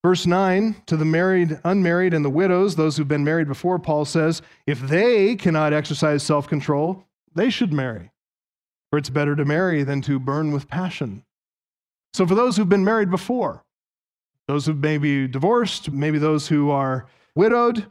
Verse 0.05 0.27
9, 0.27 0.83
to 0.85 0.97
the 0.97 1.03
married, 1.03 1.59
unmarried, 1.63 2.13
and 2.13 2.23
the 2.23 2.29
widows, 2.29 2.75
those 2.75 2.95
who've 2.95 3.07
been 3.07 3.23
married 3.23 3.47
before, 3.47 3.79
Paul 3.79 4.05
says, 4.05 4.43
if 4.67 4.79
they 4.81 5.35
cannot 5.35 5.73
exercise 5.73 6.21
self 6.21 6.47
control, 6.47 7.07
they 7.33 7.49
should 7.49 7.73
marry. 7.73 8.11
For 8.91 8.99
it's 8.99 9.09
better 9.09 9.35
to 9.35 9.43
marry 9.45 9.81
than 9.81 10.03
to 10.03 10.19
burn 10.19 10.51
with 10.51 10.67
passion. 10.67 11.25
So, 12.13 12.27
for 12.27 12.35
those 12.35 12.55
who've 12.55 12.69
been 12.69 12.85
married 12.85 13.09
before, 13.09 13.63
those 14.47 14.67
who 14.67 14.75
may 14.75 14.99
be 14.99 15.27
divorced, 15.27 15.91
maybe 15.91 16.19
those 16.19 16.49
who 16.49 16.69
are 16.69 17.07
widowed, 17.33 17.87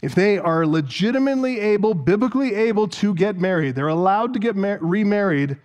if 0.00 0.14
they 0.14 0.38
are 0.38 0.64
legitimately 0.64 1.58
able, 1.58 1.92
biblically 1.92 2.54
able 2.54 2.86
to 2.86 3.12
get 3.14 3.36
married, 3.36 3.74
they're 3.74 3.88
allowed 3.88 4.32
to 4.34 4.38
get 4.38 4.54
mar- 4.54 4.78
remarried. 4.80 5.58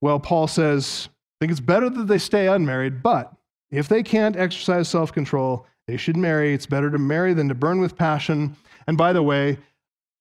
Well, 0.00 0.18
Paul 0.18 0.48
says, 0.48 1.08
I 1.08 1.44
think 1.44 1.52
it's 1.52 1.60
better 1.60 1.88
that 1.88 2.08
they 2.08 2.18
stay 2.18 2.48
unmarried, 2.48 3.04
but 3.04 3.32
if 3.70 3.88
they 3.88 4.02
can't 4.02 4.36
exercise 4.36 4.88
self 4.88 5.12
control, 5.12 5.66
they 5.86 5.96
should 5.96 6.16
marry. 6.16 6.54
It's 6.54 6.66
better 6.66 6.90
to 6.90 6.98
marry 6.98 7.34
than 7.34 7.48
to 7.48 7.54
burn 7.54 7.80
with 7.80 7.96
passion. 7.96 8.56
And 8.86 8.96
by 8.96 9.12
the 9.12 9.22
way, 9.22 9.58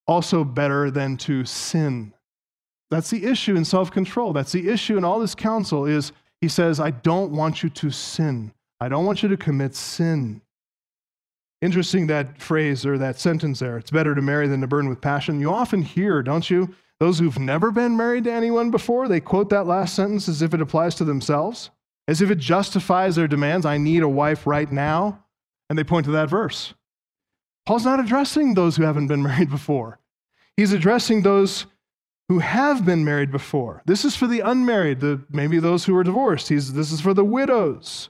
also 0.08 0.44
better 0.44 0.90
than 0.90 1.18
to 1.18 1.46
sin. 1.46 2.14
That's 2.90 3.10
the 3.10 3.26
issue 3.26 3.56
in 3.56 3.66
self 3.66 3.92
control. 3.92 4.34
That's 4.34 4.52
the 4.52 4.70
issue 4.70 4.98
in 4.98 5.04
all 5.04 5.20
this 5.20 5.36
counsel 5.36 5.86
is 5.86 6.12
he 6.42 6.48
says, 6.48 6.80
I 6.80 6.92
don't 6.92 7.32
want 7.32 7.64
you 7.64 7.70
to 7.70 7.92
sin. 7.92 8.52
I 8.80 8.90
don't 8.90 9.06
want 9.06 9.22
you 9.22 9.30
to 9.30 9.38
commit 9.38 9.76
sin. 9.76 10.42
Interesting 11.62 12.08
that 12.08 12.42
phrase 12.42 12.86
or 12.86 12.98
that 12.98 13.20
sentence 13.20 13.60
there. 13.60 13.78
It's 13.78 13.92
better 13.92 14.16
to 14.16 14.22
marry 14.22 14.48
than 14.48 14.62
to 14.62 14.68
burn 14.68 14.88
with 14.88 15.02
passion. 15.02 15.42
You 15.42 15.52
often 15.52 15.82
hear, 15.82 16.24
don't 16.24 16.50
you? 16.50 16.74
Those 17.00 17.20
who've 17.20 17.40
never 17.40 17.72
been 17.72 17.98
married 17.98 18.24
to 18.26 18.32
anyone 18.32 18.72
before, 18.72 19.08
they 19.08 19.20
quote 19.20 19.50
that 19.50 19.68
last 19.68 19.96
sentence 19.96 20.28
as 20.30 20.42
if 20.42 20.54
it 20.54 20.62
applies 20.62 20.96
to 20.96 21.04
themselves, 21.04 21.70
as 22.10 22.22
if 22.22 22.32
it 22.32 22.40
justifies 22.40 23.16
their 23.16 23.28
demands. 23.28 23.66
I 23.66 23.78
need 23.78 24.04
a 24.04 24.10
wife 24.10 24.48
right 24.48 24.72
now. 24.72 25.24
And 25.70 25.78
they 25.78 25.84
point 25.84 26.06
to 26.06 26.12
that 26.12 26.30
verse. 26.30 26.74
Paul's 27.66 27.86
not 27.86 28.00
addressing 28.00 28.54
those 28.54 28.76
who 28.76 28.84
haven't 28.84 29.08
been 29.08 29.24
married 29.30 29.50
before, 29.50 30.00
he's 30.58 30.74
addressing 30.74 31.22
those 31.22 31.66
who 32.28 32.40
have 32.40 32.86
been 32.86 33.04
married 33.04 33.32
before. 33.32 33.82
This 33.86 34.06
is 34.06 34.16
for 34.16 34.28
the 34.28 34.42
unmarried, 34.42 35.00
the, 35.00 35.20
maybe 35.32 35.60
those 35.60 35.86
who 35.86 35.96
are 35.96 36.04
divorced. 36.04 36.48
He's, 36.48 36.74
this 36.74 36.92
is 36.92 37.02
for 37.02 37.16
the 37.16 37.26
widows. 37.26 38.10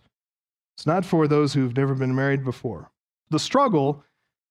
It's 0.77 0.85
not 0.85 1.05
for 1.05 1.25
those 1.25 1.53
who've 1.53 1.75
never 1.75 1.95
been 1.95 2.13
married 2.13 2.43
before 2.43 2.91
the 3.29 3.39
struggle 3.39 4.03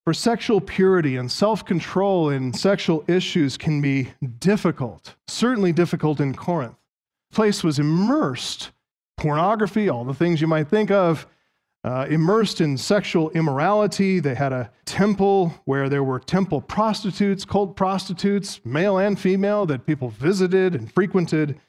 for 0.04 0.14
sexual 0.14 0.60
purity 0.60 1.16
and 1.16 1.30
self 1.30 1.64
control 1.64 2.30
in 2.30 2.52
sexual 2.52 3.04
issues 3.08 3.56
can 3.56 3.80
be 3.80 4.08
difficult, 4.38 5.16
certainly 5.26 5.72
difficult 5.72 6.20
in 6.20 6.34
Corinth. 6.34 6.76
The 7.30 7.34
place 7.34 7.62
was 7.62 7.78
immersed, 7.78 8.70
pornography, 9.18 9.88
all 9.88 10.04
the 10.04 10.14
things 10.14 10.40
you 10.40 10.46
might 10.46 10.68
think 10.68 10.90
of, 10.90 11.26
uh, 11.84 12.06
immersed 12.08 12.60
in 12.60 12.76
sexual 12.76 13.30
immorality. 13.30 14.20
They 14.20 14.34
had 14.34 14.52
a 14.52 14.70
temple 14.84 15.54
where 15.64 15.88
there 15.88 16.02
were 16.02 16.18
temple 16.18 16.60
prostitutes, 16.60 17.44
cult 17.44 17.76
prostitutes, 17.76 18.60
male 18.64 18.98
and 18.98 19.18
female, 19.18 19.66
that 19.66 19.86
people 19.86 20.08
visited 20.08 20.74
and 20.74 20.92
frequented. 20.92 21.60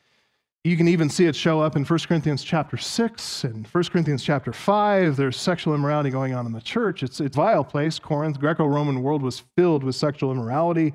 You 0.63 0.75
can 0.75 0.88
even 0.88 1.10
see 1.10 1.25
it 1.25 1.36
show 1.36 1.62
up 1.62 1.75
in 1.75 1.86
1 1.86 2.00
Corinthians 2.00 2.44
chapter 2.44 2.75
6 2.75 3.44
and 3.46 3.65
1 3.68 3.84
Corinthians 3.86 4.24
chapter 4.24 4.51
5. 4.51 5.15
There's 5.15 5.38
sexual 5.38 5.74
immorality 5.74 6.10
going 6.10 6.34
on 6.34 6.46
in 6.46 6.51
the 6.51 6.62
church. 6.62 7.01
It's, 7.01 7.22
it's 7.22 7.36
a 7.36 7.39
vile 7.39 7.63
place. 7.63 7.98
Corinth, 7.98 8.39
Greco-Roman 8.39 9.01
world 9.01 9.22
was 9.22 9.44
filled 9.56 9.84
with 9.84 9.96
sexual 9.96 10.32
immorality. 10.32 10.94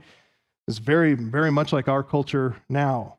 It's 0.69 0.79
very, 0.79 1.15
very 1.15 1.51
much 1.51 1.73
like 1.73 1.89
our 1.89 2.03
culture 2.03 2.57
now. 2.69 3.19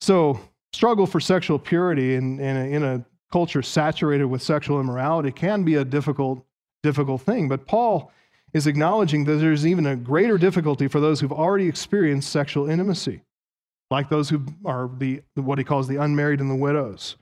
So 0.00 0.40
struggle 0.72 1.06
for 1.06 1.20
sexual 1.20 1.58
purity 1.58 2.14
in, 2.14 2.38
in, 2.40 2.56
a, 2.56 2.64
in 2.64 2.82
a 2.82 3.04
culture 3.32 3.62
saturated 3.62 4.26
with 4.26 4.42
sexual 4.42 4.80
immorality 4.80 5.30
can 5.32 5.62
be 5.62 5.76
a 5.76 5.84
difficult, 5.84 6.44
difficult 6.82 7.22
thing. 7.22 7.48
But 7.48 7.66
Paul 7.66 8.12
is 8.52 8.66
acknowledging 8.66 9.24
that 9.24 9.34
there's 9.34 9.66
even 9.66 9.86
a 9.86 9.96
greater 9.96 10.38
difficulty 10.38 10.88
for 10.88 11.00
those 11.00 11.20
who've 11.20 11.32
already 11.32 11.68
experienced 11.68 12.30
sexual 12.30 12.68
intimacy 12.68 13.22
like 13.90 14.08
those 14.08 14.28
who 14.28 14.44
are 14.64 14.90
the 14.98 15.22
what 15.34 15.58
he 15.58 15.64
calls 15.64 15.88
the 15.88 15.96
unmarried 15.96 16.40
and 16.40 16.50
the 16.50 16.54
widows. 16.54 17.16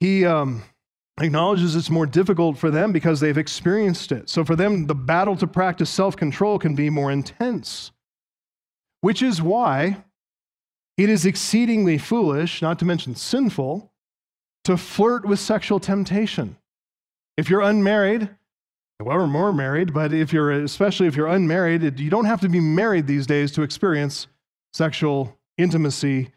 He 0.00 0.24
um, 0.24 0.62
acknowledges 1.20 1.76
it's 1.76 1.90
more 1.90 2.06
difficult 2.06 2.58
for 2.58 2.70
them 2.70 2.92
because 2.92 3.20
they've 3.20 3.38
experienced 3.38 4.12
it. 4.12 4.28
So 4.28 4.44
for 4.44 4.56
them, 4.56 4.86
the 4.86 4.94
battle 4.94 5.36
to 5.36 5.46
practice 5.46 5.90
self-control 5.90 6.58
can 6.58 6.74
be 6.74 6.90
more 6.90 7.10
intense, 7.10 7.92
which 9.00 9.22
is 9.22 9.40
why 9.40 10.04
it 10.98 11.08
is 11.08 11.24
exceedingly 11.24 11.96
foolish, 11.96 12.60
not 12.60 12.78
to 12.80 12.84
mention 12.84 13.14
sinful, 13.14 13.90
to 14.64 14.76
flirt 14.76 15.24
with 15.24 15.38
sexual 15.38 15.80
temptation. 15.80 16.56
If 17.36 17.48
you're 17.48 17.62
unmarried, 17.62 18.28
well, 19.00 19.16
we're 19.16 19.28
more 19.28 19.52
married, 19.52 19.94
but 19.94 20.12
if 20.12 20.32
you're 20.32 20.50
especially 20.50 21.06
if 21.06 21.14
you're 21.14 21.28
unmarried, 21.28 22.00
you 22.00 22.10
don't 22.10 22.24
have 22.24 22.40
to 22.40 22.48
be 22.48 22.58
married 22.58 23.06
these 23.06 23.28
days 23.28 23.52
to 23.52 23.62
experience 23.62 24.26
sexual 24.72 25.38
intimacy. 25.56 26.32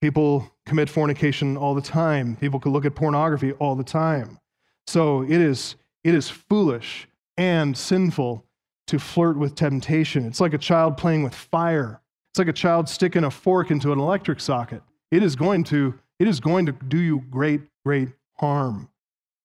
People 0.00 0.50
commit 0.64 0.88
fornication 0.88 1.58
all 1.58 1.74
the 1.74 1.82
time. 1.82 2.36
People 2.36 2.58
could 2.58 2.72
look 2.72 2.86
at 2.86 2.94
pornography 2.94 3.52
all 3.52 3.76
the 3.76 3.84
time. 3.84 4.38
So 4.86 5.22
it 5.22 5.32
is, 5.42 5.76
it 6.02 6.14
is 6.14 6.30
foolish 6.30 7.06
and 7.36 7.76
sinful 7.76 8.46
to 8.86 8.98
flirt 8.98 9.36
with 9.36 9.54
temptation. 9.54 10.24
It's 10.24 10.40
like 10.40 10.54
a 10.54 10.58
child 10.58 10.96
playing 10.96 11.22
with 11.22 11.34
fire. 11.34 12.00
It's 12.30 12.38
like 12.38 12.48
a 12.48 12.52
child 12.52 12.88
sticking 12.88 13.24
a 13.24 13.30
fork 13.30 13.70
into 13.70 13.92
an 13.92 13.98
electric 13.98 14.40
socket. 14.40 14.82
It 15.10 15.22
is 15.22 15.34
going 15.34 15.64
to, 15.64 15.98
it 16.20 16.28
is 16.28 16.38
going 16.38 16.66
to 16.66 16.72
do 16.72 16.98
you 16.98 17.24
great, 17.30 17.62
great 17.84 18.10
harm. 18.38 18.88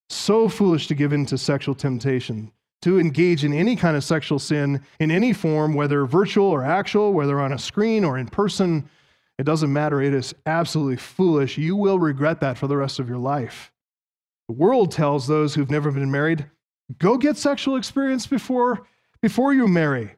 So 0.09 0.47
foolish 0.47 0.87
to 0.87 0.95
give 0.95 1.11
in 1.11 1.25
to 1.27 1.37
sexual 1.37 1.73
temptation, 1.73 2.51
to 2.83 2.99
engage 2.99 3.43
in 3.43 3.53
any 3.53 3.75
kind 3.75 3.97
of 3.97 4.03
sexual 4.03 4.37
sin 4.37 4.81
in 4.99 5.09
any 5.09 5.33
form, 5.33 5.73
whether 5.73 6.05
virtual 6.05 6.45
or 6.45 6.63
actual, 6.63 7.11
whether 7.11 7.39
on 7.39 7.53
a 7.53 7.57
screen 7.57 8.05
or 8.05 8.19
in 8.19 8.27
person, 8.27 8.87
it 9.39 9.43
doesn't 9.45 9.73
matter. 9.73 9.99
It 9.99 10.13
is 10.13 10.35
absolutely 10.45 10.97
foolish. 10.97 11.57
You 11.57 11.75
will 11.75 11.97
regret 11.97 12.39
that 12.41 12.57
for 12.57 12.67
the 12.67 12.77
rest 12.77 12.99
of 12.99 13.09
your 13.09 13.17
life. 13.17 13.71
The 14.47 14.53
world 14.53 14.91
tells 14.91 15.25
those 15.25 15.55
who've 15.55 15.71
never 15.71 15.91
been 15.91 16.11
married, 16.11 16.45
go 16.99 17.17
get 17.17 17.35
sexual 17.35 17.77
experience 17.77 18.27
before, 18.27 18.85
before 19.23 19.55
you 19.55 19.67
marry. 19.67 20.15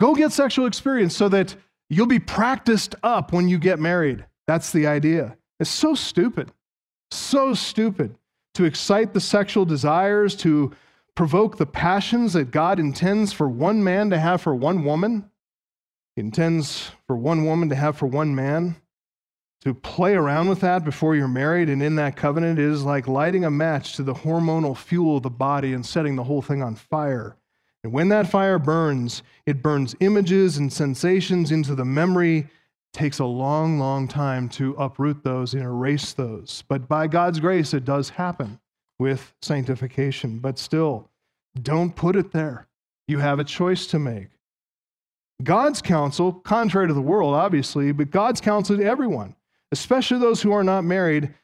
Go 0.00 0.14
get 0.14 0.32
sexual 0.32 0.66
experience 0.66 1.16
so 1.16 1.30
that 1.30 1.56
you'll 1.94 2.06
be 2.06 2.18
practiced 2.18 2.94
up 3.02 3.32
when 3.32 3.48
you 3.48 3.58
get 3.58 3.78
married. 3.78 4.24
That's 4.46 4.72
the 4.72 4.86
idea. 4.86 5.36
It's 5.60 5.70
so 5.70 5.94
stupid. 5.94 6.50
So 7.10 7.54
stupid 7.54 8.16
to 8.54 8.64
excite 8.64 9.12
the 9.12 9.20
sexual 9.20 9.64
desires, 9.64 10.34
to 10.36 10.72
provoke 11.14 11.56
the 11.56 11.66
passions 11.66 12.32
that 12.32 12.50
God 12.50 12.78
intends 12.78 13.32
for 13.32 13.48
one 13.48 13.84
man 13.84 14.10
to 14.10 14.18
have 14.18 14.40
for 14.40 14.54
one 14.54 14.84
woman. 14.84 15.30
He 16.16 16.22
intends 16.22 16.90
for 17.06 17.16
one 17.16 17.44
woman 17.44 17.68
to 17.68 17.74
have 17.74 17.96
for 17.96 18.06
one 18.06 18.34
man. 18.34 18.76
To 19.62 19.72
play 19.72 20.14
around 20.14 20.48
with 20.48 20.60
that 20.60 20.84
before 20.84 21.16
you're 21.16 21.26
married 21.26 21.70
and 21.70 21.82
in 21.82 21.96
that 21.96 22.16
covenant 22.16 22.58
is 22.58 22.82
like 22.82 23.08
lighting 23.08 23.44
a 23.44 23.50
match 23.50 23.96
to 23.96 24.02
the 24.02 24.12
hormonal 24.12 24.76
fuel 24.76 25.16
of 25.16 25.22
the 25.22 25.30
body 25.30 25.72
and 25.72 25.86
setting 25.86 26.16
the 26.16 26.24
whole 26.24 26.42
thing 26.42 26.62
on 26.62 26.74
fire. 26.74 27.36
And 27.84 27.92
when 27.92 28.08
that 28.08 28.28
fire 28.28 28.58
burns, 28.58 29.22
it 29.46 29.62
burns 29.62 29.94
images 30.00 30.56
and 30.56 30.72
sensations 30.72 31.52
into 31.52 31.76
the 31.76 31.84
memory. 31.84 32.38
It 32.38 32.48
takes 32.92 33.20
a 33.20 33.24
long, 33.24 33.78
long 33.78 34.08
time 34.08 34.48
to 34.50 34.72
uproot 34.72 35.22
those 35.22 35.54
and 35.54 35.62
erase 35.62 36.12
those. 36.12 36.64
But 36.66 36.88
by 36.88 37.06
God's 37.06 37.38
grace, 37.38 37.72
it 37.72 37.84
does 37.84 38.08
happen 38.08 38.58
with 38.98 39.34
sanctification. 39.42 40.40
But 40.40 40.58
still, 40.58 41.10
don't 41.62 41.94
put 41.94 42.16
it 42.16 42.32
there. 42.32 42.66
You 43.06 43.18
have 43.18 43.38
a 43.38 43.44
choice 43.44 43.86
to 43.88 44.00
make. 44.00 44.30
God's 45.42 45.80
counsel, 45.80 46.32
contrary 46.32 46.88
to 46.88 46.94
the 46.94 47.00
world, 47.00 47.34
obviously, 47.34 47.92
but 47.92 48.10
God's 48.10 48.40
counsel 48.40 48.76
to 48.76 48.84
everyone 48.84 49.36
especially 49.74 50.20
those 50.20 50.40
who 50.40 50.52
are 50.52 50.62
not 50.62 50.84
married, 50.84 51.34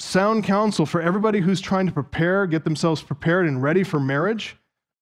sound 0.00 0.42
counsel 0.42 0.84
for 0.84 1.00
everybody 1.00 1.38
who's 1.38 1.60
trying 1.60 1.86
to 1.86 1.92
prepare, 1.92 2.44
get 2.46 2.64
themselves 2.64 3.00
prepared 3.00 3.46
and 3.46 3.62
ready 3.62 3.84
for 3.84 4.00
marriage. 4.00 4.56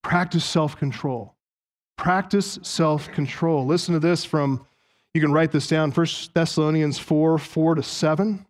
Practice 0.08 0.46
self 0.46 0.74
control. 0.74 1.34
Practice 1.98 2.58
self 2.62 3.12
control. 3.12 3.66
Listen 3.66 3.92
to 3.92 4.00
this 4.00 4.24
from, 4.24 4.64
you 5.12 5.20
can 5.20 5.32
write 5.32 5.52
this 5.52 5.68
down, 5.68 5.90
1 5.90 6.06
Thessalonians 6.32 6.98
4 6.98 7.36
4 7.36 7.74
to 7.74 7.82
7. 7.82 8.46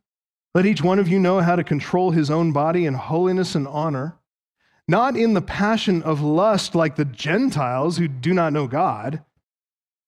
Let 0.55 0.67
each 0.67 0.85
one 0.85 1.01
of 1.01 1.09
you 1.09 1.19
know 1.19 1.41
how 1.41 1.57
to 1.57 1.65
control 1.65 2.13
his 2.13 2.31
own 2.31 2.53
body 2.53 2.87
in 2.87 2.95
holiness 2.95 3.57
and 3.57 3.67
honor, 3.67 4.15
not 4.87 5.17
in 5.17 5.35
the 5.35 5.43
passion 5.43 6.01
of 6.05 6.21
lust 6.21 6.77
like 6.77 6.95
the 6.95 7.05
Gentiles 7.05 7.97
who 7.99 8.07
do 8.07 8.33
not 8.33 8.53
know 8.53 8.69
God. 8.69 9.25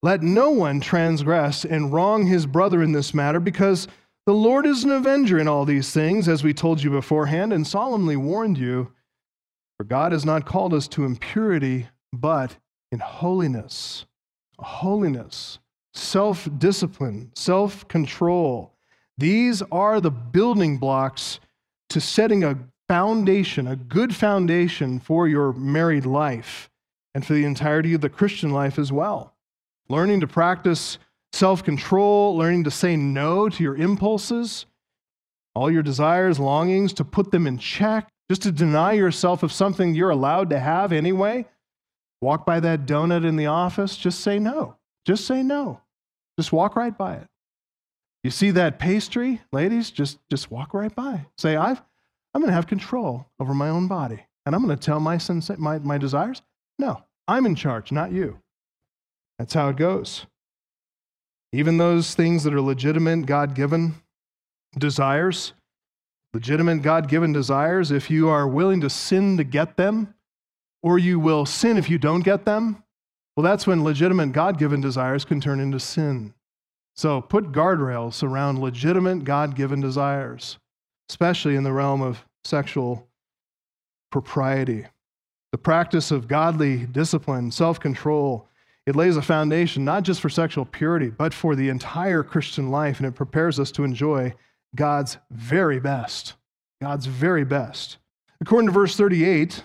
Let 0.05 0.23
no 0.23 0.51
one 0.51 0.81
transgress 0.81 1.65
and 1.65 1.93
wrong 1.93 2.27
his 2.27 2.47
brother 2.47 2.81
in 2.81 2.93
this 2.93 3.13
matter, 3.13 3.41
because 3.41 3.89
the 4.25 4.35
Lord 4.35 4.67
is 4.67 4.85
an 4.85 4.93
avenger 4.93 5.41
in 5.41 5.49
all 5.49 5.65
these 5.65 5.91
things, 5.91 6.29
as 6.29 6.45
we 6.45 6.55
told 6.55 6.81
you 6.81 6.91
beforehand 6.91 7.53
and 7.53 7.67
solemnly 7.67 8.15
warned 8.15 8.57
you. 8.57 8.93
For 9.81 9.85
God 9.85 10.13
has 10.13 10.27
not 10.27 10.45
called 10.45 10.75
us 10.75 10.87
to 10.89 11.07
impurity, 11.07 11.89
but 12.13 12.59
in 12.93 12.99
holiness. 12.99 14.05
Holiness, 14.59 15.59
self 15.95 16.47
discipline, 16.59 17.33
self 17.35 17.89
control. 17.89 18.75
These 19.17 19.63
are 19.73 19.99
the 19.99 20.11
building 20.11 20.77
blocks 20.77 21.41
to 21.89 21.99
setting 21.99 22.45
a 22.45 22.59
foundation, 22.91 23.67
a 23.67 23.75
good 23.75 24.15
foundation 24.15 25.01
for 25.01 25.27
your 25.27 25.55
married 25.55 26.05
life 26.05 26.69
and 27.15 27.25
for 27.25 27.33
the 27.33 27.47
entirety 27.47 27.95
of 27.95 28.03
the 28.03 28.11
Christian 28.11 28.51
life 28.51 28.79
as 28.79 28.93
well. 28.93 29.33
Learning 29.89 30.21
to 30.21 30.27
practice 30.27 30.99
self 31.33 31.65
control, 31.65 32.37
learning 32.37 32.65
to 32.65 32.71
say 32.71 32.97
no 32.97 33.49
to 33.49 33.63
your 33.63 33.77
impulses, 33.77 34.67
all 35.55 35.71
your 35.71 35.83
desires, 35.83 36.39
longings, 36.39 36.93
to 36.93 37.03
put 37.03 37.31
them 37.31 37.47
in 37.47 37.57
check, 37.57 38.11
just 38.31 38.43
to 38.43 38.53
deny 38.53 38.93
yourself 38.93 39.43
of 39.43 39.51
something 39.51 39.93
you're 39.93 40.11
allowed 40.11 40.51
to 40.51 40.59
have 40.61 40.93
anyway. 40.93 41.45
Walk 42.21 42.47
by 42.47 42.61
that 42.61 42.87
donut 42.87 43.27
in 43.27 43.35
the 43.35 43.47
office, 43.47 43.97
just 43.97 44.21
say 44.21 44.39
no. 44.39 44.77
Just 45.05 45.27
say 45.27 45.43
no. 45.43 45.81
Just 46.39 46.53
walk 46.53 46.77
right 46.77 46.97
by 46.97 47.17
it. 47.17 47.27
You 48.23 48.31
see 48.31 48.53
that 48.53 48.79
pastry, 48.79 49.41
ladies, 49.53 49.91
just, 49.91 50.21
just 50.31 50.49
walk 50.49 50.75
right 50.75 50.95
by. 50.95 51.27
Say, 51.39 51.57
I've, 51.57 51.83
I'm 52.33 52.41
going 52.41 52.51
to 52.51 52.55
have 52.55 52.69
control 52.69 53.27
over 53.41 53.53
my 53.53 53.69
own 53.69 53.89
body. 53.89 54.21
And 54.47 54.55
I'm 54.55 54.65
going 54.65 54.79
to 54.79 54.81
tell 54.81 55.01
my, 55.01 55.17
sensa- 55.17 55.59
my, 55.59 55.81
my 55.81 55.99
desires, 55.99 56.41
no, 56.79 57.03
I'm 57.27 57.47
in 57.47 57.57
charge, 57.57 57.91
not 57.91 58.13
you. 58.13 58.39
That's 59.41 59.55
how 59.55 59.71
it 59.71 59.77
goes. 59.77 60.27
Even 61.53 61.79
those 61.79 62.15
things 62.15 62.45
that 62.45 62.55
are 62.55 62.61
legitimate, 62.61 63.27
God 63.27 63.57
given 63.57 63.97
desires, 64.79 65.53
legitimate 66.35 66.83
God 66.83 67.09
given 67.09 67.33
desires, 67.33 67.91
if 67.91 68.11
you 68.11 68.29
are 68.29 68.47
willing 68.47 68.81
to 68.83 68.91
sin 68.91 69.37
to 69.37 69.45
get 69.45 69.77
them, 69.77 70.15
or 70.83 70.99
you 70.99 71.19
will 71.21 71.45
sin 71.45 71.77
if 71.77 71.91
you 71.91 71.99
don't 71.99 72.23
get 72.23 72.45
them, 72.45 72.83
well, 73.37 73.45
that's 73.45 73.67
when 73.67 73.85
legitimate 73.85 74.33
God 74.33 74.59
given 74.59 74.81
desires 74.81 75.25
can 75.25 75.41
turn 75.41 75.61
into 75.61 75.81
sin. 75.81 76.35
So 76.95 77.21
put 77.21 77.53
guardrails 77.53 78.23
around 78.23 78.61
legitimate 78.61 79.25
God 79.25 79.55
given 79.55 79.81
desires, 79.81 80.59
especially 81.09 81.57
in 81.57 81.63
the 81.63 81.73
realm 81.73 82.03
of 82.03 82.25
sexual 82.45 83.09
propriety. 84.11 84.87
The 85.53 85.59
practice 85.59 86.11
of 86.11 86.29
godly 86.29 86.87
discipline, 86.87 87.51
self 87.51 87.81
control, 87.81 88.49
it 88.87 88.97
lays 88.97 89.17
a 89.17 89.23
foundation 89.23 89.85
not 89.85 90.03
just 90.03 90.21
for 90.21 90.29
sexual 90.29 90.65
purity, 90.65 91.11
but 91.11 91.35
for 91.35 91.55
the 91.55 91.69
entire 91.69 92.23
Christian 92.23 92.71
life, 92.71 92.99
and 92.99 93.07
it 93.07 93.15
prepares 93.15 93.59
us 93.61 93.71
to 93.73 93.85
enjoy 93.85 94.35
God's 94.75 95.19
very 95.31 95.81
best. 95.81 96.35
God's 96.81 97.07
very 97.07 97.45
best. 97.45 97.99
According 98.41 98.69
to 98.69 98.73
verse 98.73 98.97
38, 98.97 99.63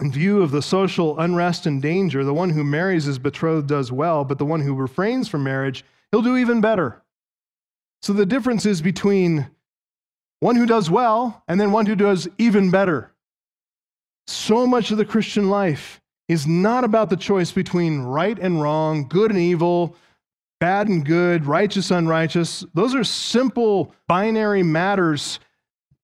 in 0.00 0.10
view 0.10 0.40
of 0.42 0.50
the 0.50 0.62
social 0.62 1.18
unrest 1.18 1.66
and 1.66 1.82
danger, 1.82 2.24
the 2.24 2.32
one 2.32 2.50
who 2.50 2.64
marries 2.64 3.04
his 3.04 3.18
betrothed 3.18 3.68
does 3.68 3.92
well, 3.92 4.24
but 4.24 4.38
the 4.38 4.46
one 4.46 4.60
who 4.60 4.74
refrains 4.74 5.28
from 5.28 5.44
marriage, 5.44 5.84
he'll 6.10 6.22
do 6.22 6.36
even 6.36 6.60
better. 6.60 7.02
So 8.00 8.12
the 8.12 8.26
difference 8.26 8.64
is 8.64 8.80
between 8.80 9.50
one 10.40 10.56
who 10.56 10.66
does 10.66 10.90
well 10.90 11.44
and 11.46 11.60
then 11.60 11.72
one 11.72 11.86
who 11.86 11.94
does 11.94 12.28
even 12.38 12.70
better. 12.70 13.12
So 14.26 14.66
much 14.66 14.90
of 14.90 14.98
the 14.98 15.04
Christian 15.04 15.50
life 15.50 16.00
is 16.28 16.46
not 16.46 16.84
about 16.84 17.10
the 17.10 17.16
choice 17.16 17.52
between 17.52 18.00
right 18.00 18.38
and 18.38 18.62
wrong, 18.62 19.08
good 19.08 19.30
and 19.30 19.38
evil, 19.38 19.94
bad 20.62 20.86
and 20.86 21.04
good, 21.04 21.44
righteous, 21.44 21.90
unrighteous. 21.90 22.64
Those 22.72 22.94
are 22.94 23.02
simple 23.02 23.92
binary 24.06 24.62
matters 24.62 25.40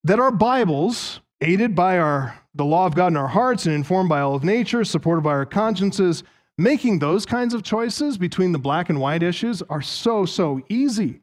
that 0.03 0.19
our 0.19 0.33
Bibles, 0.33 1.21
aided 1.41 1.77
by 1.77 2.01
our, 2.01 2.37
the 2.57 2.65
law 2.65 2.85
of 2.85 2.97
God 2.97 3.13
in 3.13 3.17
our 3.17 3.29
hearts 3.29 3.67
and 3.67 3.75
informed 3.77 4.09
by 4.09 4.19
all 4.19 4.35
of 4.35 4.43
nature, 4.43 4.83
supported 4.83 5.23
by 5.23 5.31
our 5.31 5.47
consciences, 5.47 6.25
making 6.57 6.99
those 6.99 7.25
kinds 7.25 7.55
of 7.55 7.63
choices 7.63 8.19
between 8.19 8.51
the 8.51 8.59
black 8.59 8.91
and 8.91 8.99
white 8.99 9.23
issues 9.23 9.63
are 9.71 9.81
so, 9.81 10.27
so 10.27 10.61
easy. 10.69 11.21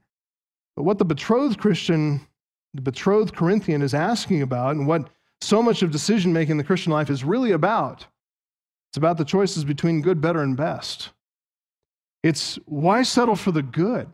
But 0.77 0.83
what 0.83 0.97
the 0.97 1.03
betrothed 1.03 1.59
Christian, 1.59 2.25
the 2.73 2.81
betrothed 2.81 3.35
Corinthian 3.35 3.81
is 3.81 3.93
asking 3.93 4.43
about, 4.43 4.77
and 4.77 4.87
what 4.87 5.09
so 5.41 5.61
much 5.61 5.81
of 5.81 5.91
decision 5.91 6.31
making 6.31 6.51
in 6.51 6.57
the 6.57 6.63
Christian 6.63 6.93
life 6.93 7.09
is 7.09 7.25
really 7.25 7.51
about, 7.51 8.07
it's 8.91 8.97
about 8.97 9.17
the 9.17 9.25
choices 9.25 9.65
between 9.65 9.99
good, 9.99 10.21
better, 10.21 10.41
and 10.41 10.55
best. 10.55 11.09
It's 12.25 12.55
why 12.65 13.03
settle 13.03 13.35
for 13.35 13.51
the 13.51 13.61
good? 13.61 14.11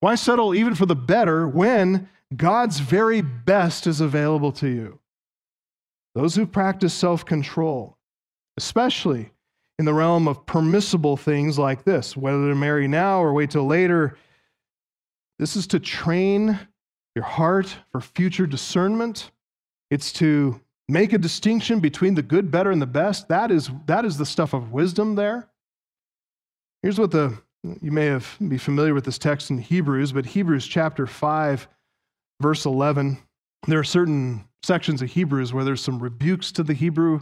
Why 0.00 0.16
settle 0.16 0.54
even 0.54 0.74
for 0.74 0.84
the 0.84 0.94
better 0.94 1.48
when 1.48 2.10
God's 2.36 2.78
very 2.78 3.22
best 3.22 3.86
is 3.86 4.02
available 4.02 4.52
to 4.52 4.68
you? 4.68 4.98
Those 6.14 6.34
who 6.34 6.46
practice 6.46 6.92
self 6.92 7.24
control, 7.24 7.96
especially 8.58 9.30
in 9.78 9.86
the 9.86 9.94
realm 9.94 10.28
of 10.28 10.44
permissible 10.44 11.16
things 11.16 11.58
like 11.58 11.84
this, 11.84 12.14
whether 12.14 12.50
to 12.50 12.54
marry 12.54 12.86
now 12.86 13.22
or 13.22 13.32
wait 13.32 13.52
till 13.52 13.66
later, 13.66 14.18
this 15.38 15.56
is 15.56 15.66
to 15.68 15.80
train 15.80 16.58
your 17.14 17.24
heart 17.24 17.74
for 17.90 18.02
future 18.02 18.46
discernment. 18.46 19.30
It's 19.90 20.12
to 20.14 20.60
make 20.86 21.14
a 21.14 21.18
distinction 21.18 21.80
between 21.80 22.14
the 22.14 22.22
good, 22.22 22.50
better, 22.50 22.70
and 22.70 22.82
the 22.82 22.86
best, 22.86 23.28
that 23.28 23.50
is, 23.50 23.70
that 23.86 24.04
is 24.04 24.18
the 24.18 24.26
stuff 24.26 24.52
of 24.52 24.70
wisdom 24.70 25.14
there. 25.14 25.48
Here's 26.82 26.98
what 26.98 27.10
the, 27.10 27.36
you 27.80 27.90
may 27.90 28.06
have 28.06 28.36
be 28.46 28.58
familiar 28.58 28.94
with 28.94 29.04
this 29.04 29.18
text 29.18 29.50
in 29.50 29.58
Hebrews, 29.58 30.12
but 30.12 30.26
Hebrews 30.26 30.66
chapter 30.66 31.06
5, 31.06 31.68
verse 32.40 32.64
11, 32.64 33.18
there 33.66 33.80
are 33.80 33.84
certain 33.84 34.44
sections 34.62 35.02
of 35.02 35.10
Hebrews 35.10 35.52
where 35.52 35.64
there's 35.64 35.82
some 35.82 35.98
rebukes 35.98 36.52
to 36.52 36.62
the 36.62 36.74
Hebrew 36.74 37.20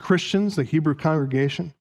Christians, 0.00 0.56
the 0.56 0.64
Hebrew 0.64 0.94
congregation. 0.94 1.74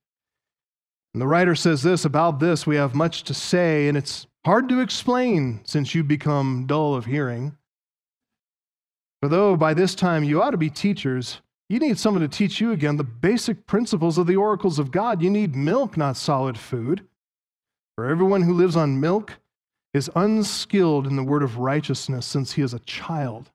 And 1.13 1.21
the 1.21 1.27
writer 1.27 1.55
says 1.55 1.81
this 1.81 2.03
about 2.03 2.39
this, 2.39 2.67
we 2.67 2.75
have 2.75 2.93
much 2.93 3.23
to 3.23 3.33
say, 3.33 3.87
and 3.87 3.97
it's 3.97 4.27
hard 4.45 4.67
to 4.69 4.81
explain 4.81 5.61
since 5.63 5.95
you've 5.95 6.09
become 6.09 6.65
dull 6.67 6.95
of 6.95 7.05
hearing. 7.05 7.55
For 9.21 9.29
though 9.29 9.55
by 9.55 9.73
this 9.73 9.95
time 9.95 10.25
you 10.25 10.41
ought 10.41 10.51
to 10.51 10.57
be 10.57 10.69
teachers, 10.69 11.39
you 11.69 11.79
need 11.79 11.97
someone 11.97 12.21
to 12.21 12.27
teach 12.27 12.61
you 12.61 12.71
again 12.71 12.97
the 12.97 13.03
basic 13.03 13.65
principles 13.65 14.17
of 14.17 14.27
the 14.27 14.35
oracles 14.35 14.77
of 14.77 14.91
God. 14.91 15.21
You 15.21 15.29
need 15.29 15.55
milk, 15.55 15.97
not 15.97 16.17
solid 16.17 16.57
food. 16.57 17.07
For 17.95 18.05
everyone 18.05 18.43
who 18.43 18.53
lives 18.53 18.75
on 18.75 18.99
milk 18.99 19.33
is 19.93 20.09
unskilled 20.15 21.07
in 21.07 21.15
the 21.15 21.23
word 21.23 21.41
of 21.41 21.57
righteousness 21.57 22.25
since 22.25 22.53
he 22.53 22.61
is 22.61 22.73
a 22.73 22.79
child. 22.79 23.49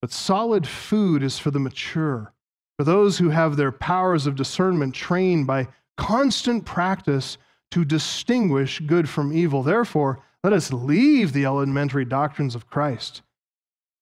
But 0.00 0.12
solid 0.12 0.66
food 0.66 1.22
is 1.22 1.38
for 1.38 1.50
the 1.50 1.58
mature, 1.58 2.32
for 2.78 2.84
those 2.84 3.18
who 3.18 3.30
have 3.30 3.56
their 3.56 3.72
powers 3.72 4.26
of 4.26 4.36
discernment 4.36 4.94
trained 4.94 5.46
by 5.46 5.68
constant 5.96 6.64
practice 6.64 7.36
to 7.70 7.84
distinguish 7.84 8.80
good 8.80 9.08
from 9.08 9.32
evil. 9.32 9.62
Therefore, 9.62 10.22
let 10.44 10.52
us 10.52 10.72
leave 10.72 11.32
the 11.32 11.44
elementary 11.44 12.04
doctrines 12.04 12.54
of 12.54 12.68
Christ 12.68 13.22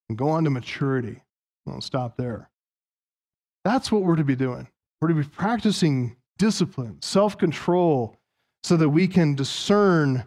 and 0.08 0.18
go 0.18 0.28
on 0.28 0.44
to 0.44 0.50
maturity. 0.50 1.22
I'll 1.66 1.80
stop 1.80 2.16
there. 2.16 2.50
That's 3.64 3.92
what 3.92 4.02
we're 4.02 4.16
to 4.16 4.24
be 4.24 4.36
doing. 4.36 4.68
We're 5.00 5.08
to 5.08 5.14
be 5.14 5.24
practicing 5.24 6.16
discipline, 6.38 7.02
self 7.02 7.36
control, 7.36 8.16
so 8.62 8.76
that 8.76 8.88
we 8.88 9.06
can 9.06 9.34
discern 9.34 10.24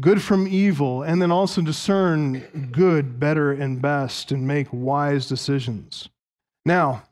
good 0.00 0.22
from 0.22 0.48
evil 0.48 1.02
and 1.02 1.20
then 1.20 1.30
also 1.30 1.60
discern 1.60 2.70
good, 2.72 3.20
better, 3.20 3.52
and 3.52 3.82
best 3.82 4.32
and 4.32 4.46
make 4.46 4.68
wise 4.72 5.28
decisions. 5.28 6.08
Now, 6.64 7.02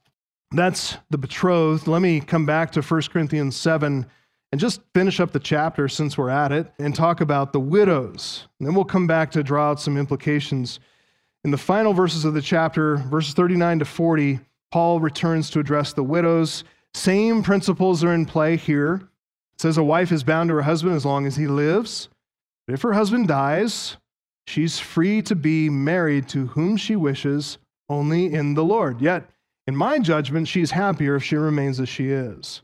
that's 0.53 0.97
the 1.11 1.19
betrothed. 1.19 1.87
Let 1.87 2.03
me 2.03 2.21
come 2.21 2.47
back 2.47 2.73
to 2.73 2.83
1 2.83 3.03
Corinthians 3.13 3.57
7 3.57 4.07
and 4.53 4.61
just 4.61 4.81
finish 4.95 5.21
up 5.21 5.31
the 5.31 5.39
chapter 5.39 5.89
since 5.89 6.19
we're 6.19 6.31
at 6.31 6.51
it 6.51 6.73
and 6.79 6.95
talk 6.95 7.21
about 7.21 7.53
the 7.53 7.61
widows. 7.61 8.49
And 8.59 8.67
then 8.67 8.75
we'll 8.75 8.85
come 8.85 9.07
back 9.07 9.31
to 9.33 9.43
draw 9.43 9.71
out 9.71 9.81
some 9.81 9.97
implications. 9.97 10.81
In 11.45 11.51
the 11.51 11.59
final 11.59 11.93
verses 11.93 12.25
of 12.25 12.35
the 12.35 12.43
chapter, 12.43 12.97
verses 12.97 13.35
39 13.35 13.81
to 13.81 13.85
40, 13.85 14.41
Paul 14.71 15.01
returns 15.01 15.51
to 15.51 15.61
address 15.61 15.93
the 15.93 16.03
widows. 16.03 16.65
Same 16.95 17.43
principles 17.43 18.05
are 18.05 18.15
in 18.15 18.27
play 18.27 18.57
here. 18.57 19.03
It 19.55 19.61
says 19.61 19.77
a 19.77 19.83
wife 19.83 20.13
is 20.13 20.25
bound 20.25 20.49
to 20.49 20.55
her 20.57 20.63
husband 20.63 20.95
as 20.95 21.05
long 21.05 21.27
as 21.27 21.37
he 21.37 21.47
lives. 21.47 22.09
But 22.67 22.75
if 22.75 22.83
her 22.83 22.93
husband 22.93 23.29
dies, 23.29 23.97
she's 24.47 24.79
free 24.79 25.23
to 25.23 25.35
be 25.35 25.69
married 25.69 26.29
to 26.29 26.47
whom 26.49 26.77
she 26.77 26.97
wishes, 26.97 27.59
only 27.89 28.33
in 28.33 28.55
the 28.55 28.65
Lord. 28.65 29.01
Yet, 29.01 29.29
in 29.67 29.77
my 29.77 29.99
judgment, 29.99 30.49
she's 30.49 30.71
happier 30.71 31.17
if 31.17 31.25
she 31.25 31.37
remains 31.37 31.81
as 31.81 31.89
she 31.89 32.11
is. 32.11 32.63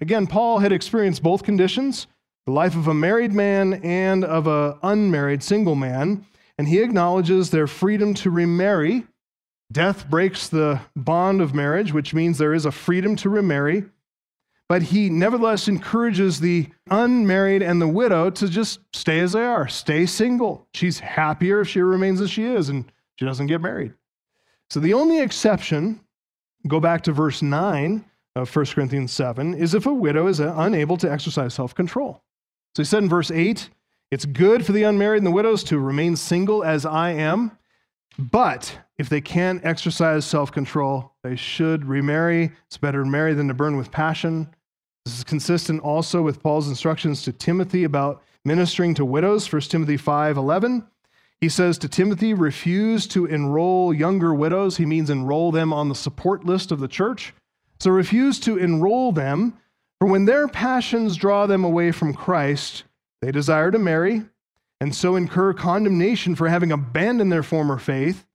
Again, 0.00 0.26
Paul 0.26 0.58
had 0.58 0.72
experienced 0.72 1.22
both 1.22 1.42
conditions 1.42 2.06
the 2.46 2.52
life 2.52 2.76
of 2.76 2.88
a 2.88 2.94
married 2.94 3.34
man 3.34 3.74
and 3.84 4.24
of 4.24 4.46
an 4.46 4.78
unmarried 4.82 5.42
single 5.42 5.74
man, 5.74 6.24
and 6.56 6.66
he 6.66 6.80
acknowledges 6.80 7.50
their 7.50 7.66
freedom 7.66 8.14
to 8.14 8.30
remarry. 8.30 9.04
Death 9.70 10.08
breaks 10.08 10.48
the 10.48 10.80
bond 10.96 11.40
of 11.40 11.54
marriage, 11.54 11.92
which 11.92 12.14
means 12.14 12.38
there 12.38 12.54
is 12.54 12.64
a 12.64 12.72
freedom 12.72 13.16
to 13.16 13.28
remarry. 13.28 13.84
But 14.68 14.82
he 14.82 15.08
nevertheless 15.08 15.68
encourages 15.68 16.40
the 16.40 16.68
unmarried 16.90 17.62
and 17.62 17.80
the 17.80 17.88
widow 17.88 18.28
to 18.30 18.48
just 18.48 18.80
stay 18.94 19.20
as 19.20 19.32
they 19.32 19.44
are, 19.44 19.66
stay 19.66 20.04
single. 20.04 20.66
She's 20.74 20.98
happier 21.00 21.60
if 21.60 21.68
she 21.68 21.80
remains 21.80 22.20
as 22.20 22.30
she 22.30 22.44
is 22.44 22.68
and 22.68 22.90
she 23.16 23.24
doesn't 23.24 23.46
get 23.46 23.62
married. 23.62 23.94
So 24.70 24.80
the 24.80 24.92
only 24.92 25.20
exception, 25.20 26.00
go 26.66 26.80
back 26.80 27.02
to 27.04 27.12
verse 27.12 27.40
9 27.40 28.04
of 28.36 28.54
1 28.54 28.66
Corinthians 28.66 29.12
7 29.12 29.54
is 29.54 29.74
if 29.74 29.86
a 29.86 29.92
widow 29.92 30.26
is 30.26 30.40
unable 30.40 30.98
to 30.98 31.10
exercise 31.10 31.54
self 31.54 31.74
control. 31.74 32.22
So 32.76 32.82
he 32.82 32.86
said 32.86 33.02
in 33.02 33.08
verse 33.08 33.30
8, 33.30 33.70
it's 34.10 34.26
good 34.26 34.64
for 34.64 34.72
the 34.72 34.82
unmarried 34.82 35.18
and 35.18 35.26
the 35.26 35.30
widows 35.30 35.64
to 35.64 35.78
remain 35.78 36.16
single 36.16 36.62
as 36.62 36.84
I 36.84 37.10
am, 37.10 37.58
but 38.18 38.78
if 38.98 39.08
they 39.08 39.20
can't 39.20 39.64
exercise 39.64 40.26
self 40.26 40.50
control, 40.52 41.12
they 41.22 41.36
should 41.36 41.84
remarry. 41.84 42.52
It's 42.66 42.78
better 42.78 43.04
to 43.04 43.08
marry 43.08 43.32
than 43.32 43.48
to 43.48 43.54
burn 43.54 43.76
with 43.76 43.92
passion. 43.92 44.48
This 45.04 45.18
is 45.18 45.24
consistent 45.24 45.80
also 45.82 46.20
with 46.20 46.42
Paul's 46.42 46.68
instructions 46.68 47.22
to 47.22 47.32
Timothy 47.32 47.84
about 47.84 48.22
ministering 48.44 48.94
to 48.94 49.04
widows, 49.04 49.50
1 49.50 49.62
Timothy 49.62 49.96
5 49.96 50.36
11. 50.36 50.86
He 51.40 51.48
says 51.48 51.78
to 51.78 51.88
Timothy, 51.88 52.34
refuse 52.34 53.06
to 53.08 53.24
enroll 53.26 53.94
younger 53.94 54.34
widows. 54.34 54.76
He 54.76 54.84
means 54.84 55.08
enroll 55.08 55.52
them 55.52 55.72
on 55.72 55.88
the 55.88 55.94
support 55.94 56.44
list 56.44 56.72
of 56.72 56.80
the 56.80 56.88
church. 56.88 57.32
So 57.78 57.92
refuse 57.92 58.40
to 58.40 58.58
enroll 58.58 59.12
them, 59.12 59.56
for 60.00 60.08
when 60.08 60.24
their 60.24 60.48
passions 60.48 61.16
draw 61.16 61.46
them 61.46 61.62
away 61.62 61.92
from 61.92 62.12
Christ, 62.12 62.82
they 63.22 63.30
desire 63.30 63.70
to 63.70 63.78
marry, 63.78 64.24
and 64.80 64.92
so 64.92 65.14
incur 65.14 65.52
condemnation 65.54 66.34
for 66.34 66.48
having 66.48 66.72
abandoned 66.72 67.30
their 67.30 67.44
former 67.44 67.78
faith, 67.78 68.26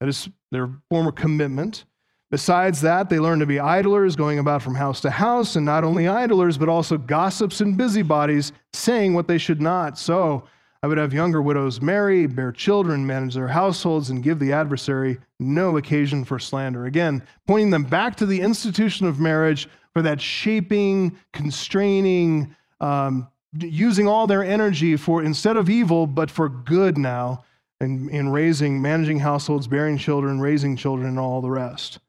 that 0.00 0.08
is, 0.08 0.28
their 0.50 0.70
former 0.88 1.12
commitment. 1.12 1.84
Besides 2.30 2.80
that, 2.82 3.08
they 3.08 3.18
learn 3.18 3.38
to 3.38 3.46
be 3.46 3.58
idlers, 3.58 4.14
going 4.14 4.38
about 4.38 4.62
from 4.62 4.74
house 4.74 5.00
to 5.00 5.10
house, 5.10 5.56
and 5.56 5.64
not 5.64 5.84
only 5.84 6.08
idlers, 6.08 6.58
but 6.58 6.68
also 6.68 6.98
gossips 6.98 7.60
and 7.60 7.76
busybodies, 7.76 8.52
saying 8.72 9.14
what 9.14 9.28
they 9.28 9.38
should 9.38 9.62
not. 9.62 9.98
So, 9.98 10.44
I 10.82 10.86
would 10.86 10.98
have 10.98 11.12
younger 11.12 11.42
widows 11.42 11.80
marry, 11.80 12.26
bear 12.26 12.52
children, 12.52 13.04
manage 13.04 13.34
their 13.34 13.48
households, 13.48 14.10
and 14.10 14.22
give 14.22 14.38
the 14.38 14.52
adversary 14.52 15.18
no 15.40 15.76
occasion 15.76 16.24
for 16.24 16.38
slander. 16.38 16.86
Again, 16.86 17.22
pointing 17.48 17.70
them 17.70 17.82
back 17.82 18.14
to 18.16 18.26
the 18.26 18.40
institution 18.40 19.06
of 19.06 19.18
marriage 19.18 19.68
for 19.92 20.02
that 20.02 20.20
shaping, 20.20 21.18
constraining, 21.32 22.54
um, 22.80 23.26
using 23.58 24.06
all 24.06 24.28
their 24.28 24.44
energy 24.44 24.96
for 24.96 25.24
instead 25.24 25.56
of 25.56 25.68
evil, 25.68 26.06
but 26.06 26.30
for 26.30 26.48
good 26.48 26.96
now, 26.96 27.42
in, 27.80 28.08
in 28.10 28.30
raising, 28.30 28.82
managing 28.82 29.20
households, 29.20 29.66
bearing 29.66 29.98
children, 29.98 30.40
raising 30.40 30.76
children, 30.76 31.08
and 31.08 31.18
all 31.18 31.40
the 31.40 31.50
rest. 31.50 32.00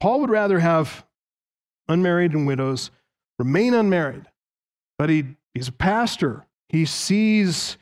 Paul 0.00 0.20
would 0.20 0.30
rather 0.30 0.58
have 0.58 1.04
unmarried 1.88 2.32
and 2.32 2.46
widows 2.46 2.90
remain 3.38 3.74
unmarried, 3.74 4.26
but 4.98 5.08
he, 5.08 5.36
he's 5.54 5.68
a 5.68 5.72
pastor. 5.72 6.46
He 6.68 6.84
sees 6.84 7.76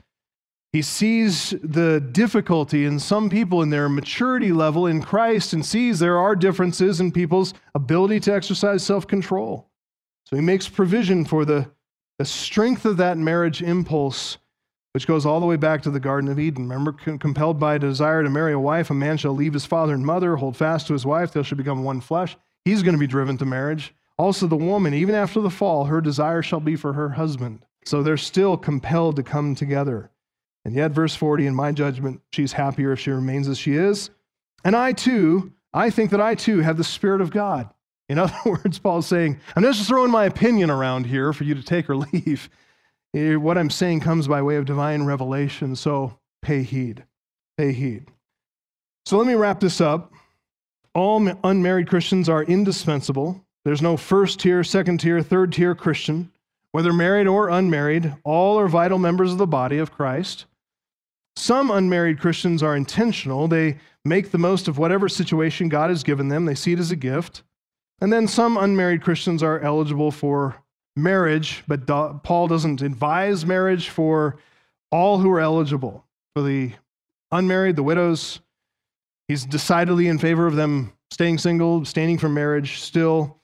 he 0.74 0.82
sees 0.82 1.54
the 1.62 2.00
difficulty 2.00 2.84
in 2.84 2.98
some 2.98 3.30
people 3.30 3.62
in 3.62 3.70
their 3.70 3.88
maturity 3.88 4.50
level 4.50 4.88
in 4.88 5.00
Christ 5.00 5.52
and 5.52 5.64
sees 5.64 6.00
there 6.00 6.18
are 6.18 6.34
differences 6.34 6.98
in 6.98 7.12
people's 7.12 7.54
ability 7.76 8.18
to 8.20 8.34
exercise 8.34 8.82
self 8.82 9.06
control. 9.06 9.70
So 10.24 10.34
he 10.34 10.42
makes 10.42 10.68
provision 10.68 11.24
for 11.24 11.44
the, 11.44 11.70
the 12.18 12.24
strength 12.24 12.86
of 12.86 12.96
that 12.96 13.18
marriage 13.18 13.62
impulse, 13.62 14.38
which 14.94 15.08
goes 15.08 15.26
all 15.26 15.40
the 15.40 15.46
way 15.46 15.56
back 15.56 15.82
to 15.82 15.90
the 15.90 15.98
Garden 15.98 16.30
of 16.30 16.38
Eden. 16.38 16.68
Remember, 16.68 16.92
compelled 16.92 17.58
by 17.58 17.74
a 17.74 17.80
desire 17.80 18.22
to 18.22 18.30
marry 18.30 18.52
a 18.52 18.60
wife, 18.60 18.90
a 18.90 18.94
man 18.94 19.16
shall 19.16 19.32
leave 19.32 19.52
his 19.52 19.66
father 19.66 19.92
and 19.92 20.06
mother, 20.06 20.36
hold 20.36 20.56
fast 20.56 20.86
to 20.86 20.92
his 20.92 21.04
wife, 21.04 21.32
they 21.32 21.42
shall 21.42 21.58
become 21.58 21.82
one 21.82 22.00
flesh. 22.00 22.36
He's 22.64 22.84
going 22.84 22.94
to 22.94 23.00
be 23.00 23.08
driven 23.08 23.36
to 23.38 23.44
marriage. 23.44 23.92
Also, 24.16 24.46
the 24.46 24.54
woman, 24.54 24.94
even 24.94 25.16
after 25.16 25.40
the 25.40 25.50
fall, 25.50 25.86
her 25.86 26.00
desire 26.00 26.42
shall 26.42 26.60
be 26.60 26.76
for 26.76 26.92
her 26.92 27.08
husband. 27.08 27.66
So 27.84 28.04
they're 28.04 28.16
still 28.16 28.56
compelled 28.56 29.16
to 29.16 29.24
come 29.24 29.56
together. 29.56 30.12
And 30.64 30.76
yet, 30.76 30.92
verse 30.92 31.16
40, 31.16 31.48
in 31.48 31.56
my 31.56 31.72
judgment, 31.72 32.20
she's 32.32 32.52
happier 32.52 32.92
if 32.92 33.00
she 33.00 33.10
remains 33.10 33.48
as 33.48 33.58
she 33.58 33.74
is. 33.74 34.10
And 34.64 34.76
I 34.76 34.92
too, 34.92 35.52
I 35.74 35.90
think 35.90 36.12
that 36.12 36.20
I 36.20 36.36
too 36.36 36.60
have 36.60 36.76
the 36.76 36.84
Spirit 36.84 37.20
of 37.20 37.32
God. 37.32 37.68
In 38.08 38.18
other 38.20 38.38
words, 38.46 38.78
Paul's 38.78 39.08
saying, 39.08 39.40
I'm 39.56 39.64
just 39.64 39.88
throwing 39.88 40.12
my 40.12 40.26
opinion 40.26 40.70
around 40.70 41.06
here 41.06 41.32
for 41.32 41.42
you 41.42 41.56
to 41.56 41.62
take 41.64 41.90
or 41.90 41.96
leave. 42.12 42.48
Eh, 43.14 43.36
what 43.36 43.56
I'm 43.56 43.70
saying 43.70 44.00
comes 44.00 44.26
by 44.26 44.42
way 44.42 44.56
of 44.56 44.64
divine 44.64 45.04
revelation, 45.04 45.76
so 45.76 46.18
pay 46.42 46.62
heed. 46.62 47.04
Pay 47.56 47.72
heed. 47.72 48.06
So 49.06 49.16
let 49.18 49.26
me 49.26 49.34
wrap 49.34 49.60
this 49.60 49.80
up. 49.80 50.12
All 50.94 51.28
unmarried 51.44 51.88
Christians 51.88 52.28
are 52.28 52.42
indispensable. 52.42 53.44
There's 53.64 53.82
no 53.82 53.96
first 53.96 54.40
tier, 54.40 54.64
second 54.64 54.98
tier, 54.98 55.22
third 55.22 55.52
tier 55.52 55.74
Christian. 55.74 56.32
Whether 56.72 56.92
married 56.92 57.28
or 57.28 57.50
unmarried, 57.50 58.14
all 58.24 58.58
are 58.58 58.66
vital 58.66 58.98
members 58.98 59.30
of 59.30 59.38
the 59.38 59.46
body 59.46 59.78
of 59.78 59.92
Christ. 59.92 60.46
Some 61.36 61.70
unmarried 61.70 62.20
Christians 62.20 62.62
are 62.64 62.76
intentional. 62.76 63.46
They 63.46 63.78
make 64.04 64.32
the 64.32 64.38
most 64.38 64.66
of 64.66 64.76
whatever 64.76 65.08
situation 65.08 65.68
God 65.68 65.90
has 65.90 66.02
given 66.02 66.28
them, 66.28 66.46
they 66.46 66.54
see 66.54 66.72
it 66.72 66.78
as 66.80 66.90
a 66.90 66.96
gift. 66.96 67.42
And 68.00 68.12
then 68.12 68.26
some 68.26 68.56
unmarried 68.56 69.02
Christians 69.02 69.42
are 69.42 69.60
eligible 69.60 70.10
for 70.10 70.63
marriage, 70.96 71.64
but 71.66 71.86
Paul 72.22 72.48
doesn't 72.48 72.82
advise 72.82 73.44
marriage 73.44 73.88
for 73.88 74.36
all 74.90 75.18
who 75.18 75.30
are 75.30 75.40
eligible. 75.40 76.04
For 76.34 76.42
the 76.42 76.72
unmarried, 77.30 77.76
the 77.76 77.82
widows, 77.82 78.40
he's 79.28 79.44
decidedly 79.44 80.08
in 80.08 80.18
favor 80.18 80.46
of 80.46 80.56
them 80.56 80.92
staying 81.10 81.38
single, 81.38 81.84
standing 81.84 82.18
for 82.18 82.28
marriage 82.28 82.80
still. 82.80 83.40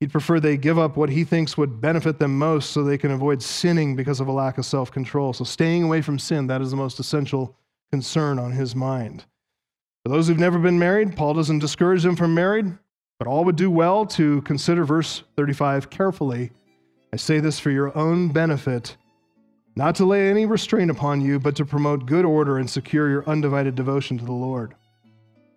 He'd 0.00 0.10
prefer 0.10 0.40
they 0.40 0.56
give 0.56 0.78
up 0.78 0.96
what 0.96 1.10
he 1.10 1.22
thinks 1.22 1.56
would 1.56 1.80
benefit 1.80 2.18
them 2.18 2.36
most 2.36 2.70
so 2.70 2.82
they 2.82 2.98
can 2.98 3.12
avoid 3.12 3.40
sinning 3.40 3.94
because 3.94 4.18
of 4.18 4.26
a 4.26 4.32
lack 4.32 4.58
of 4.58 4.66
self 4.66 4.90
control. 4.90 5.32
So, 5.32 5.44
staying 5.44 5.84
away 5.84 6.02
from 6.02 6.18
sin, 6.18 6.48
that 6.48 6.60
is 6.60 6.72
the 6.72 6.76
most 6.76 6.98
essential 6.98 7.56
concern 7.92 8.38
on 8.38 8.50
his 8.50 8.74
mind. 8.74 9.24
For 10.04 10.10
those 10.10 10.26
who've 10.26 10.38
never 10.38 10.58
been 10.58 10.78
married, 10.78 11.16
Paul 11.16 11.34
doesn't 11.34 11.60
discourage 11.60 12.02
them 12.02 12.16
from 12.16 12.34
married, 12.34 12.76
but 13.20 13.28
all 13.28 13.44
would 13.44 13.54
do 13.54 13.70
well 13.70 14.04
to 14.06 14.42
consider 14.42 14.84
verse 14.84 15.22
35 15.36 15.90
carefully. 15.90 16.50
I 17.12 17.18
say 17.18 17.40
this 17.40 17.60
for 17.60 17.70
your 17.70 17.96
own 17.96 18.28
benefit, 18.28 18.96
not 19.76 19.94
to 19.96 20.06
lay 20.06 20.30
any 20.30 20.46
restraint 20.46 20.90
upon 20.90 21.20
you, 21.20 21.38
but 21.38 21.54
to 21.56 21.66
promote 21.66 22.06
good 22.06 22.24
order 22.24 22.56
and 22.56 22.68
secure 22.68 23.10
your 23.10 23.28
undivided 23.28 23.74
devotion 23.74 24.16
to 24.18 24.24
the 24.24 24.32
Lord. 24.32 24.74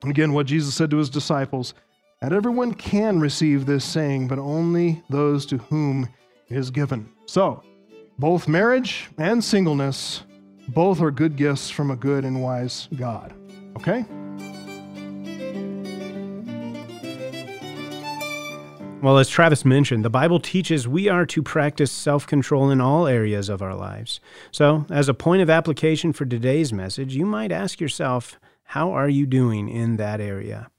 And 0.01 0.11
again, 0.11 0.33
what 0.33 0.47
Jesus 0.47 0.75
said 0.75 0.91
to 0.91 0.97
his 0.97 1.09
disciples 1.09 1.73
not 2.21 2.33
everyone 2.33 2.73
can 2.73 3.19
receive 3.19 3.65
this 3.65 3.85
saying, 3.85 4.27
but 4.27 4.39
only 4.39 5.03
those 5.09 5.45
to 5.45 5.57
whom 5.57 6.09
it 6.49 6.57
is 6.57 6.71
given. 6.71 7.07
So, 7.25 7.61
both 8.17 8.47
marriage 8.47 9.09
and 9.17 9.43
singleness, 9.43 10.23
both 10.69 11.01
are 11.01 11.11
good 11.11 11.35
gifts 11.35 11.69
from 11.69 11.91
a 11.91 11.95
good 11.95 12.25
and 12.25 12.41
wise 12.41 12.89
God. 12.95 13.33
Okay? 13.77 14.05
Well, 19.05 19.19
as 19.19 19.29
Travis 19.29 19.63
mentioned, 19.63 20.03
the 20.03 20.09
Bible 20.09 20.39
teaches 20.39 20.87
we 20.87 21.07
are 21.09 21.27
to 21.27 21.43
practice 21.43 21.91
self 21.91 22.25
control 22.25 22.71
in 22.71 22.81
all 22.81 23.05
areas 23.05 23.49
of 23.49 23.61
our 23.61 23.75
lives. 23.75 24.19
So, 24.49 24.87
as 24.89 25.07
a 25.07 25.13
point 25.13 25.43
of 25.43 25.49
application 25.51 26.11
for 26.11 26.25
today's 26.25 26.73
message, 26.73 27.15
you 27.15 27.23
might 27.23 27.51
ask 27.51 27.79
yourself, 27.79 28.39
how 28.63 28.91
are 28.93 29.07
you 29.07 29.27
doing 29.27 29.69
in 29.69 29.97
that 29.97 30.19
area? 30.19 30.71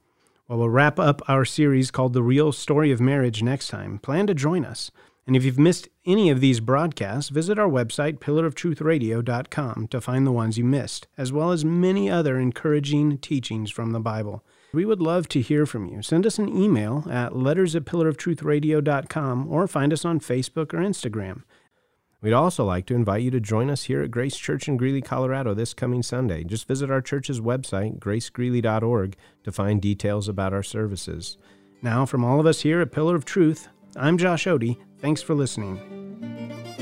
Well, 0.48 0.58
we'll 0.58 0.70
wrap 0.70 0.98
up 0.98 1.22
our 1.28 1.44
series 1.44 1.92
called 1.92 2.14
The 2.14 2.22
Real 2.24 2.50
Story 2.50 2.90
of 2.90 3.00
Marriage 3.00 3.44
next 3.44 3.68
time. 3.68 4.00
Plan 4.00 4.26
to 4.26 4.34
join 4.34 4.64
us. 4.64 4.90
And 5.28 5.36
if 5.36 5.44
you've 5.44 5.56
missed 5.56 5.88
any 6.04 6.28
of 6.28 6.40
these 6.40 6.58
broadcasts, 6.58 7.30
visit 7.30 7.60
our 7.60 7.68
website, 7.68 8.18
pillaroftruthradio.com, 8.18 9.86
to 9.86 10.00
find 10.00 10.26
the 10.26 10.32
ones 10.32 10.58
you 10.58 10.64
missed, 10.64 11.06
as 11.16 11.30
well 11.30 11.52
as 11.52 11.64
many 11.64 12.10
other 12.10 12.40
encouraging 12.40 13.18
teachings 13.18 13.70
from 13.70 13.92
the 13.92 14.00
Bible. 14.00 14.44
We 14.72 14.84
would 14.84 15.00
love 15.00 15.28
to 15.28 15.40
hear 15.40 15.64
from 15.64 15.86
you. 15.86 16.02
Send 16.02 16.26
us 16.26 16.38
an 16.38 16.48
email 16.48 17.06
at 17.10 17.36
letters 17.36 17.74
at 17.74 17.84
pillaroftruthradio.com 17.84 19.48
or 19.48 19.66
find 19.66 19.92
us 19.92 20.04
on 20.04 20.20
Facebook 20.20 20.74
or 20.74 20.78
Instagram. 20.78 21.42
We'd 22.22 22.32
also 22.32 22.64
like 22.64 22.86
to 22.86 22.94
invite 22.94 23.22
you 23.22 23.30
to 23.30 23.40
join 23.40 23.70
us 23.70 23.84
here 23.84 24.02
at 24.02 24.10
Grace 24.10 24.36
Church 24.36 24.68
in 24.68 24.76
Greeley, 24.76 25.02
Colorado 25.02 25.54
this 25.54 25.74
coming 25.74 26.02
Sunday. 26.02 26.44
Just 26.44 26.66
visit 26.66 26.90
our 26.90 27.00
church's 27.00 27.40
website, 27.40 27.98
gracegreeley.org, 27.98 29.16
to 29.44 29.52
find 29.52 29.80
details 29.80 30.28
about 30.28 30.52
our 30.52 30.62
services. 30.62 31.36
Now, 31.82 32.06
from 32.06 32.24
all 32.24 32.40
of 32.40 32.46
us 32.46 32.62
here 32.62 32.80
at 32.80 32.90
Pillar 32.90 33.14
of 33.14 33.24
Truth, 33.24 33.68
I'm 33.94 34.18
Josh 34.18 34.46
Odie. 34.46 34.78
Thanks 34.98 35.22
for 35.22 35.34
listening. 35.34 36.75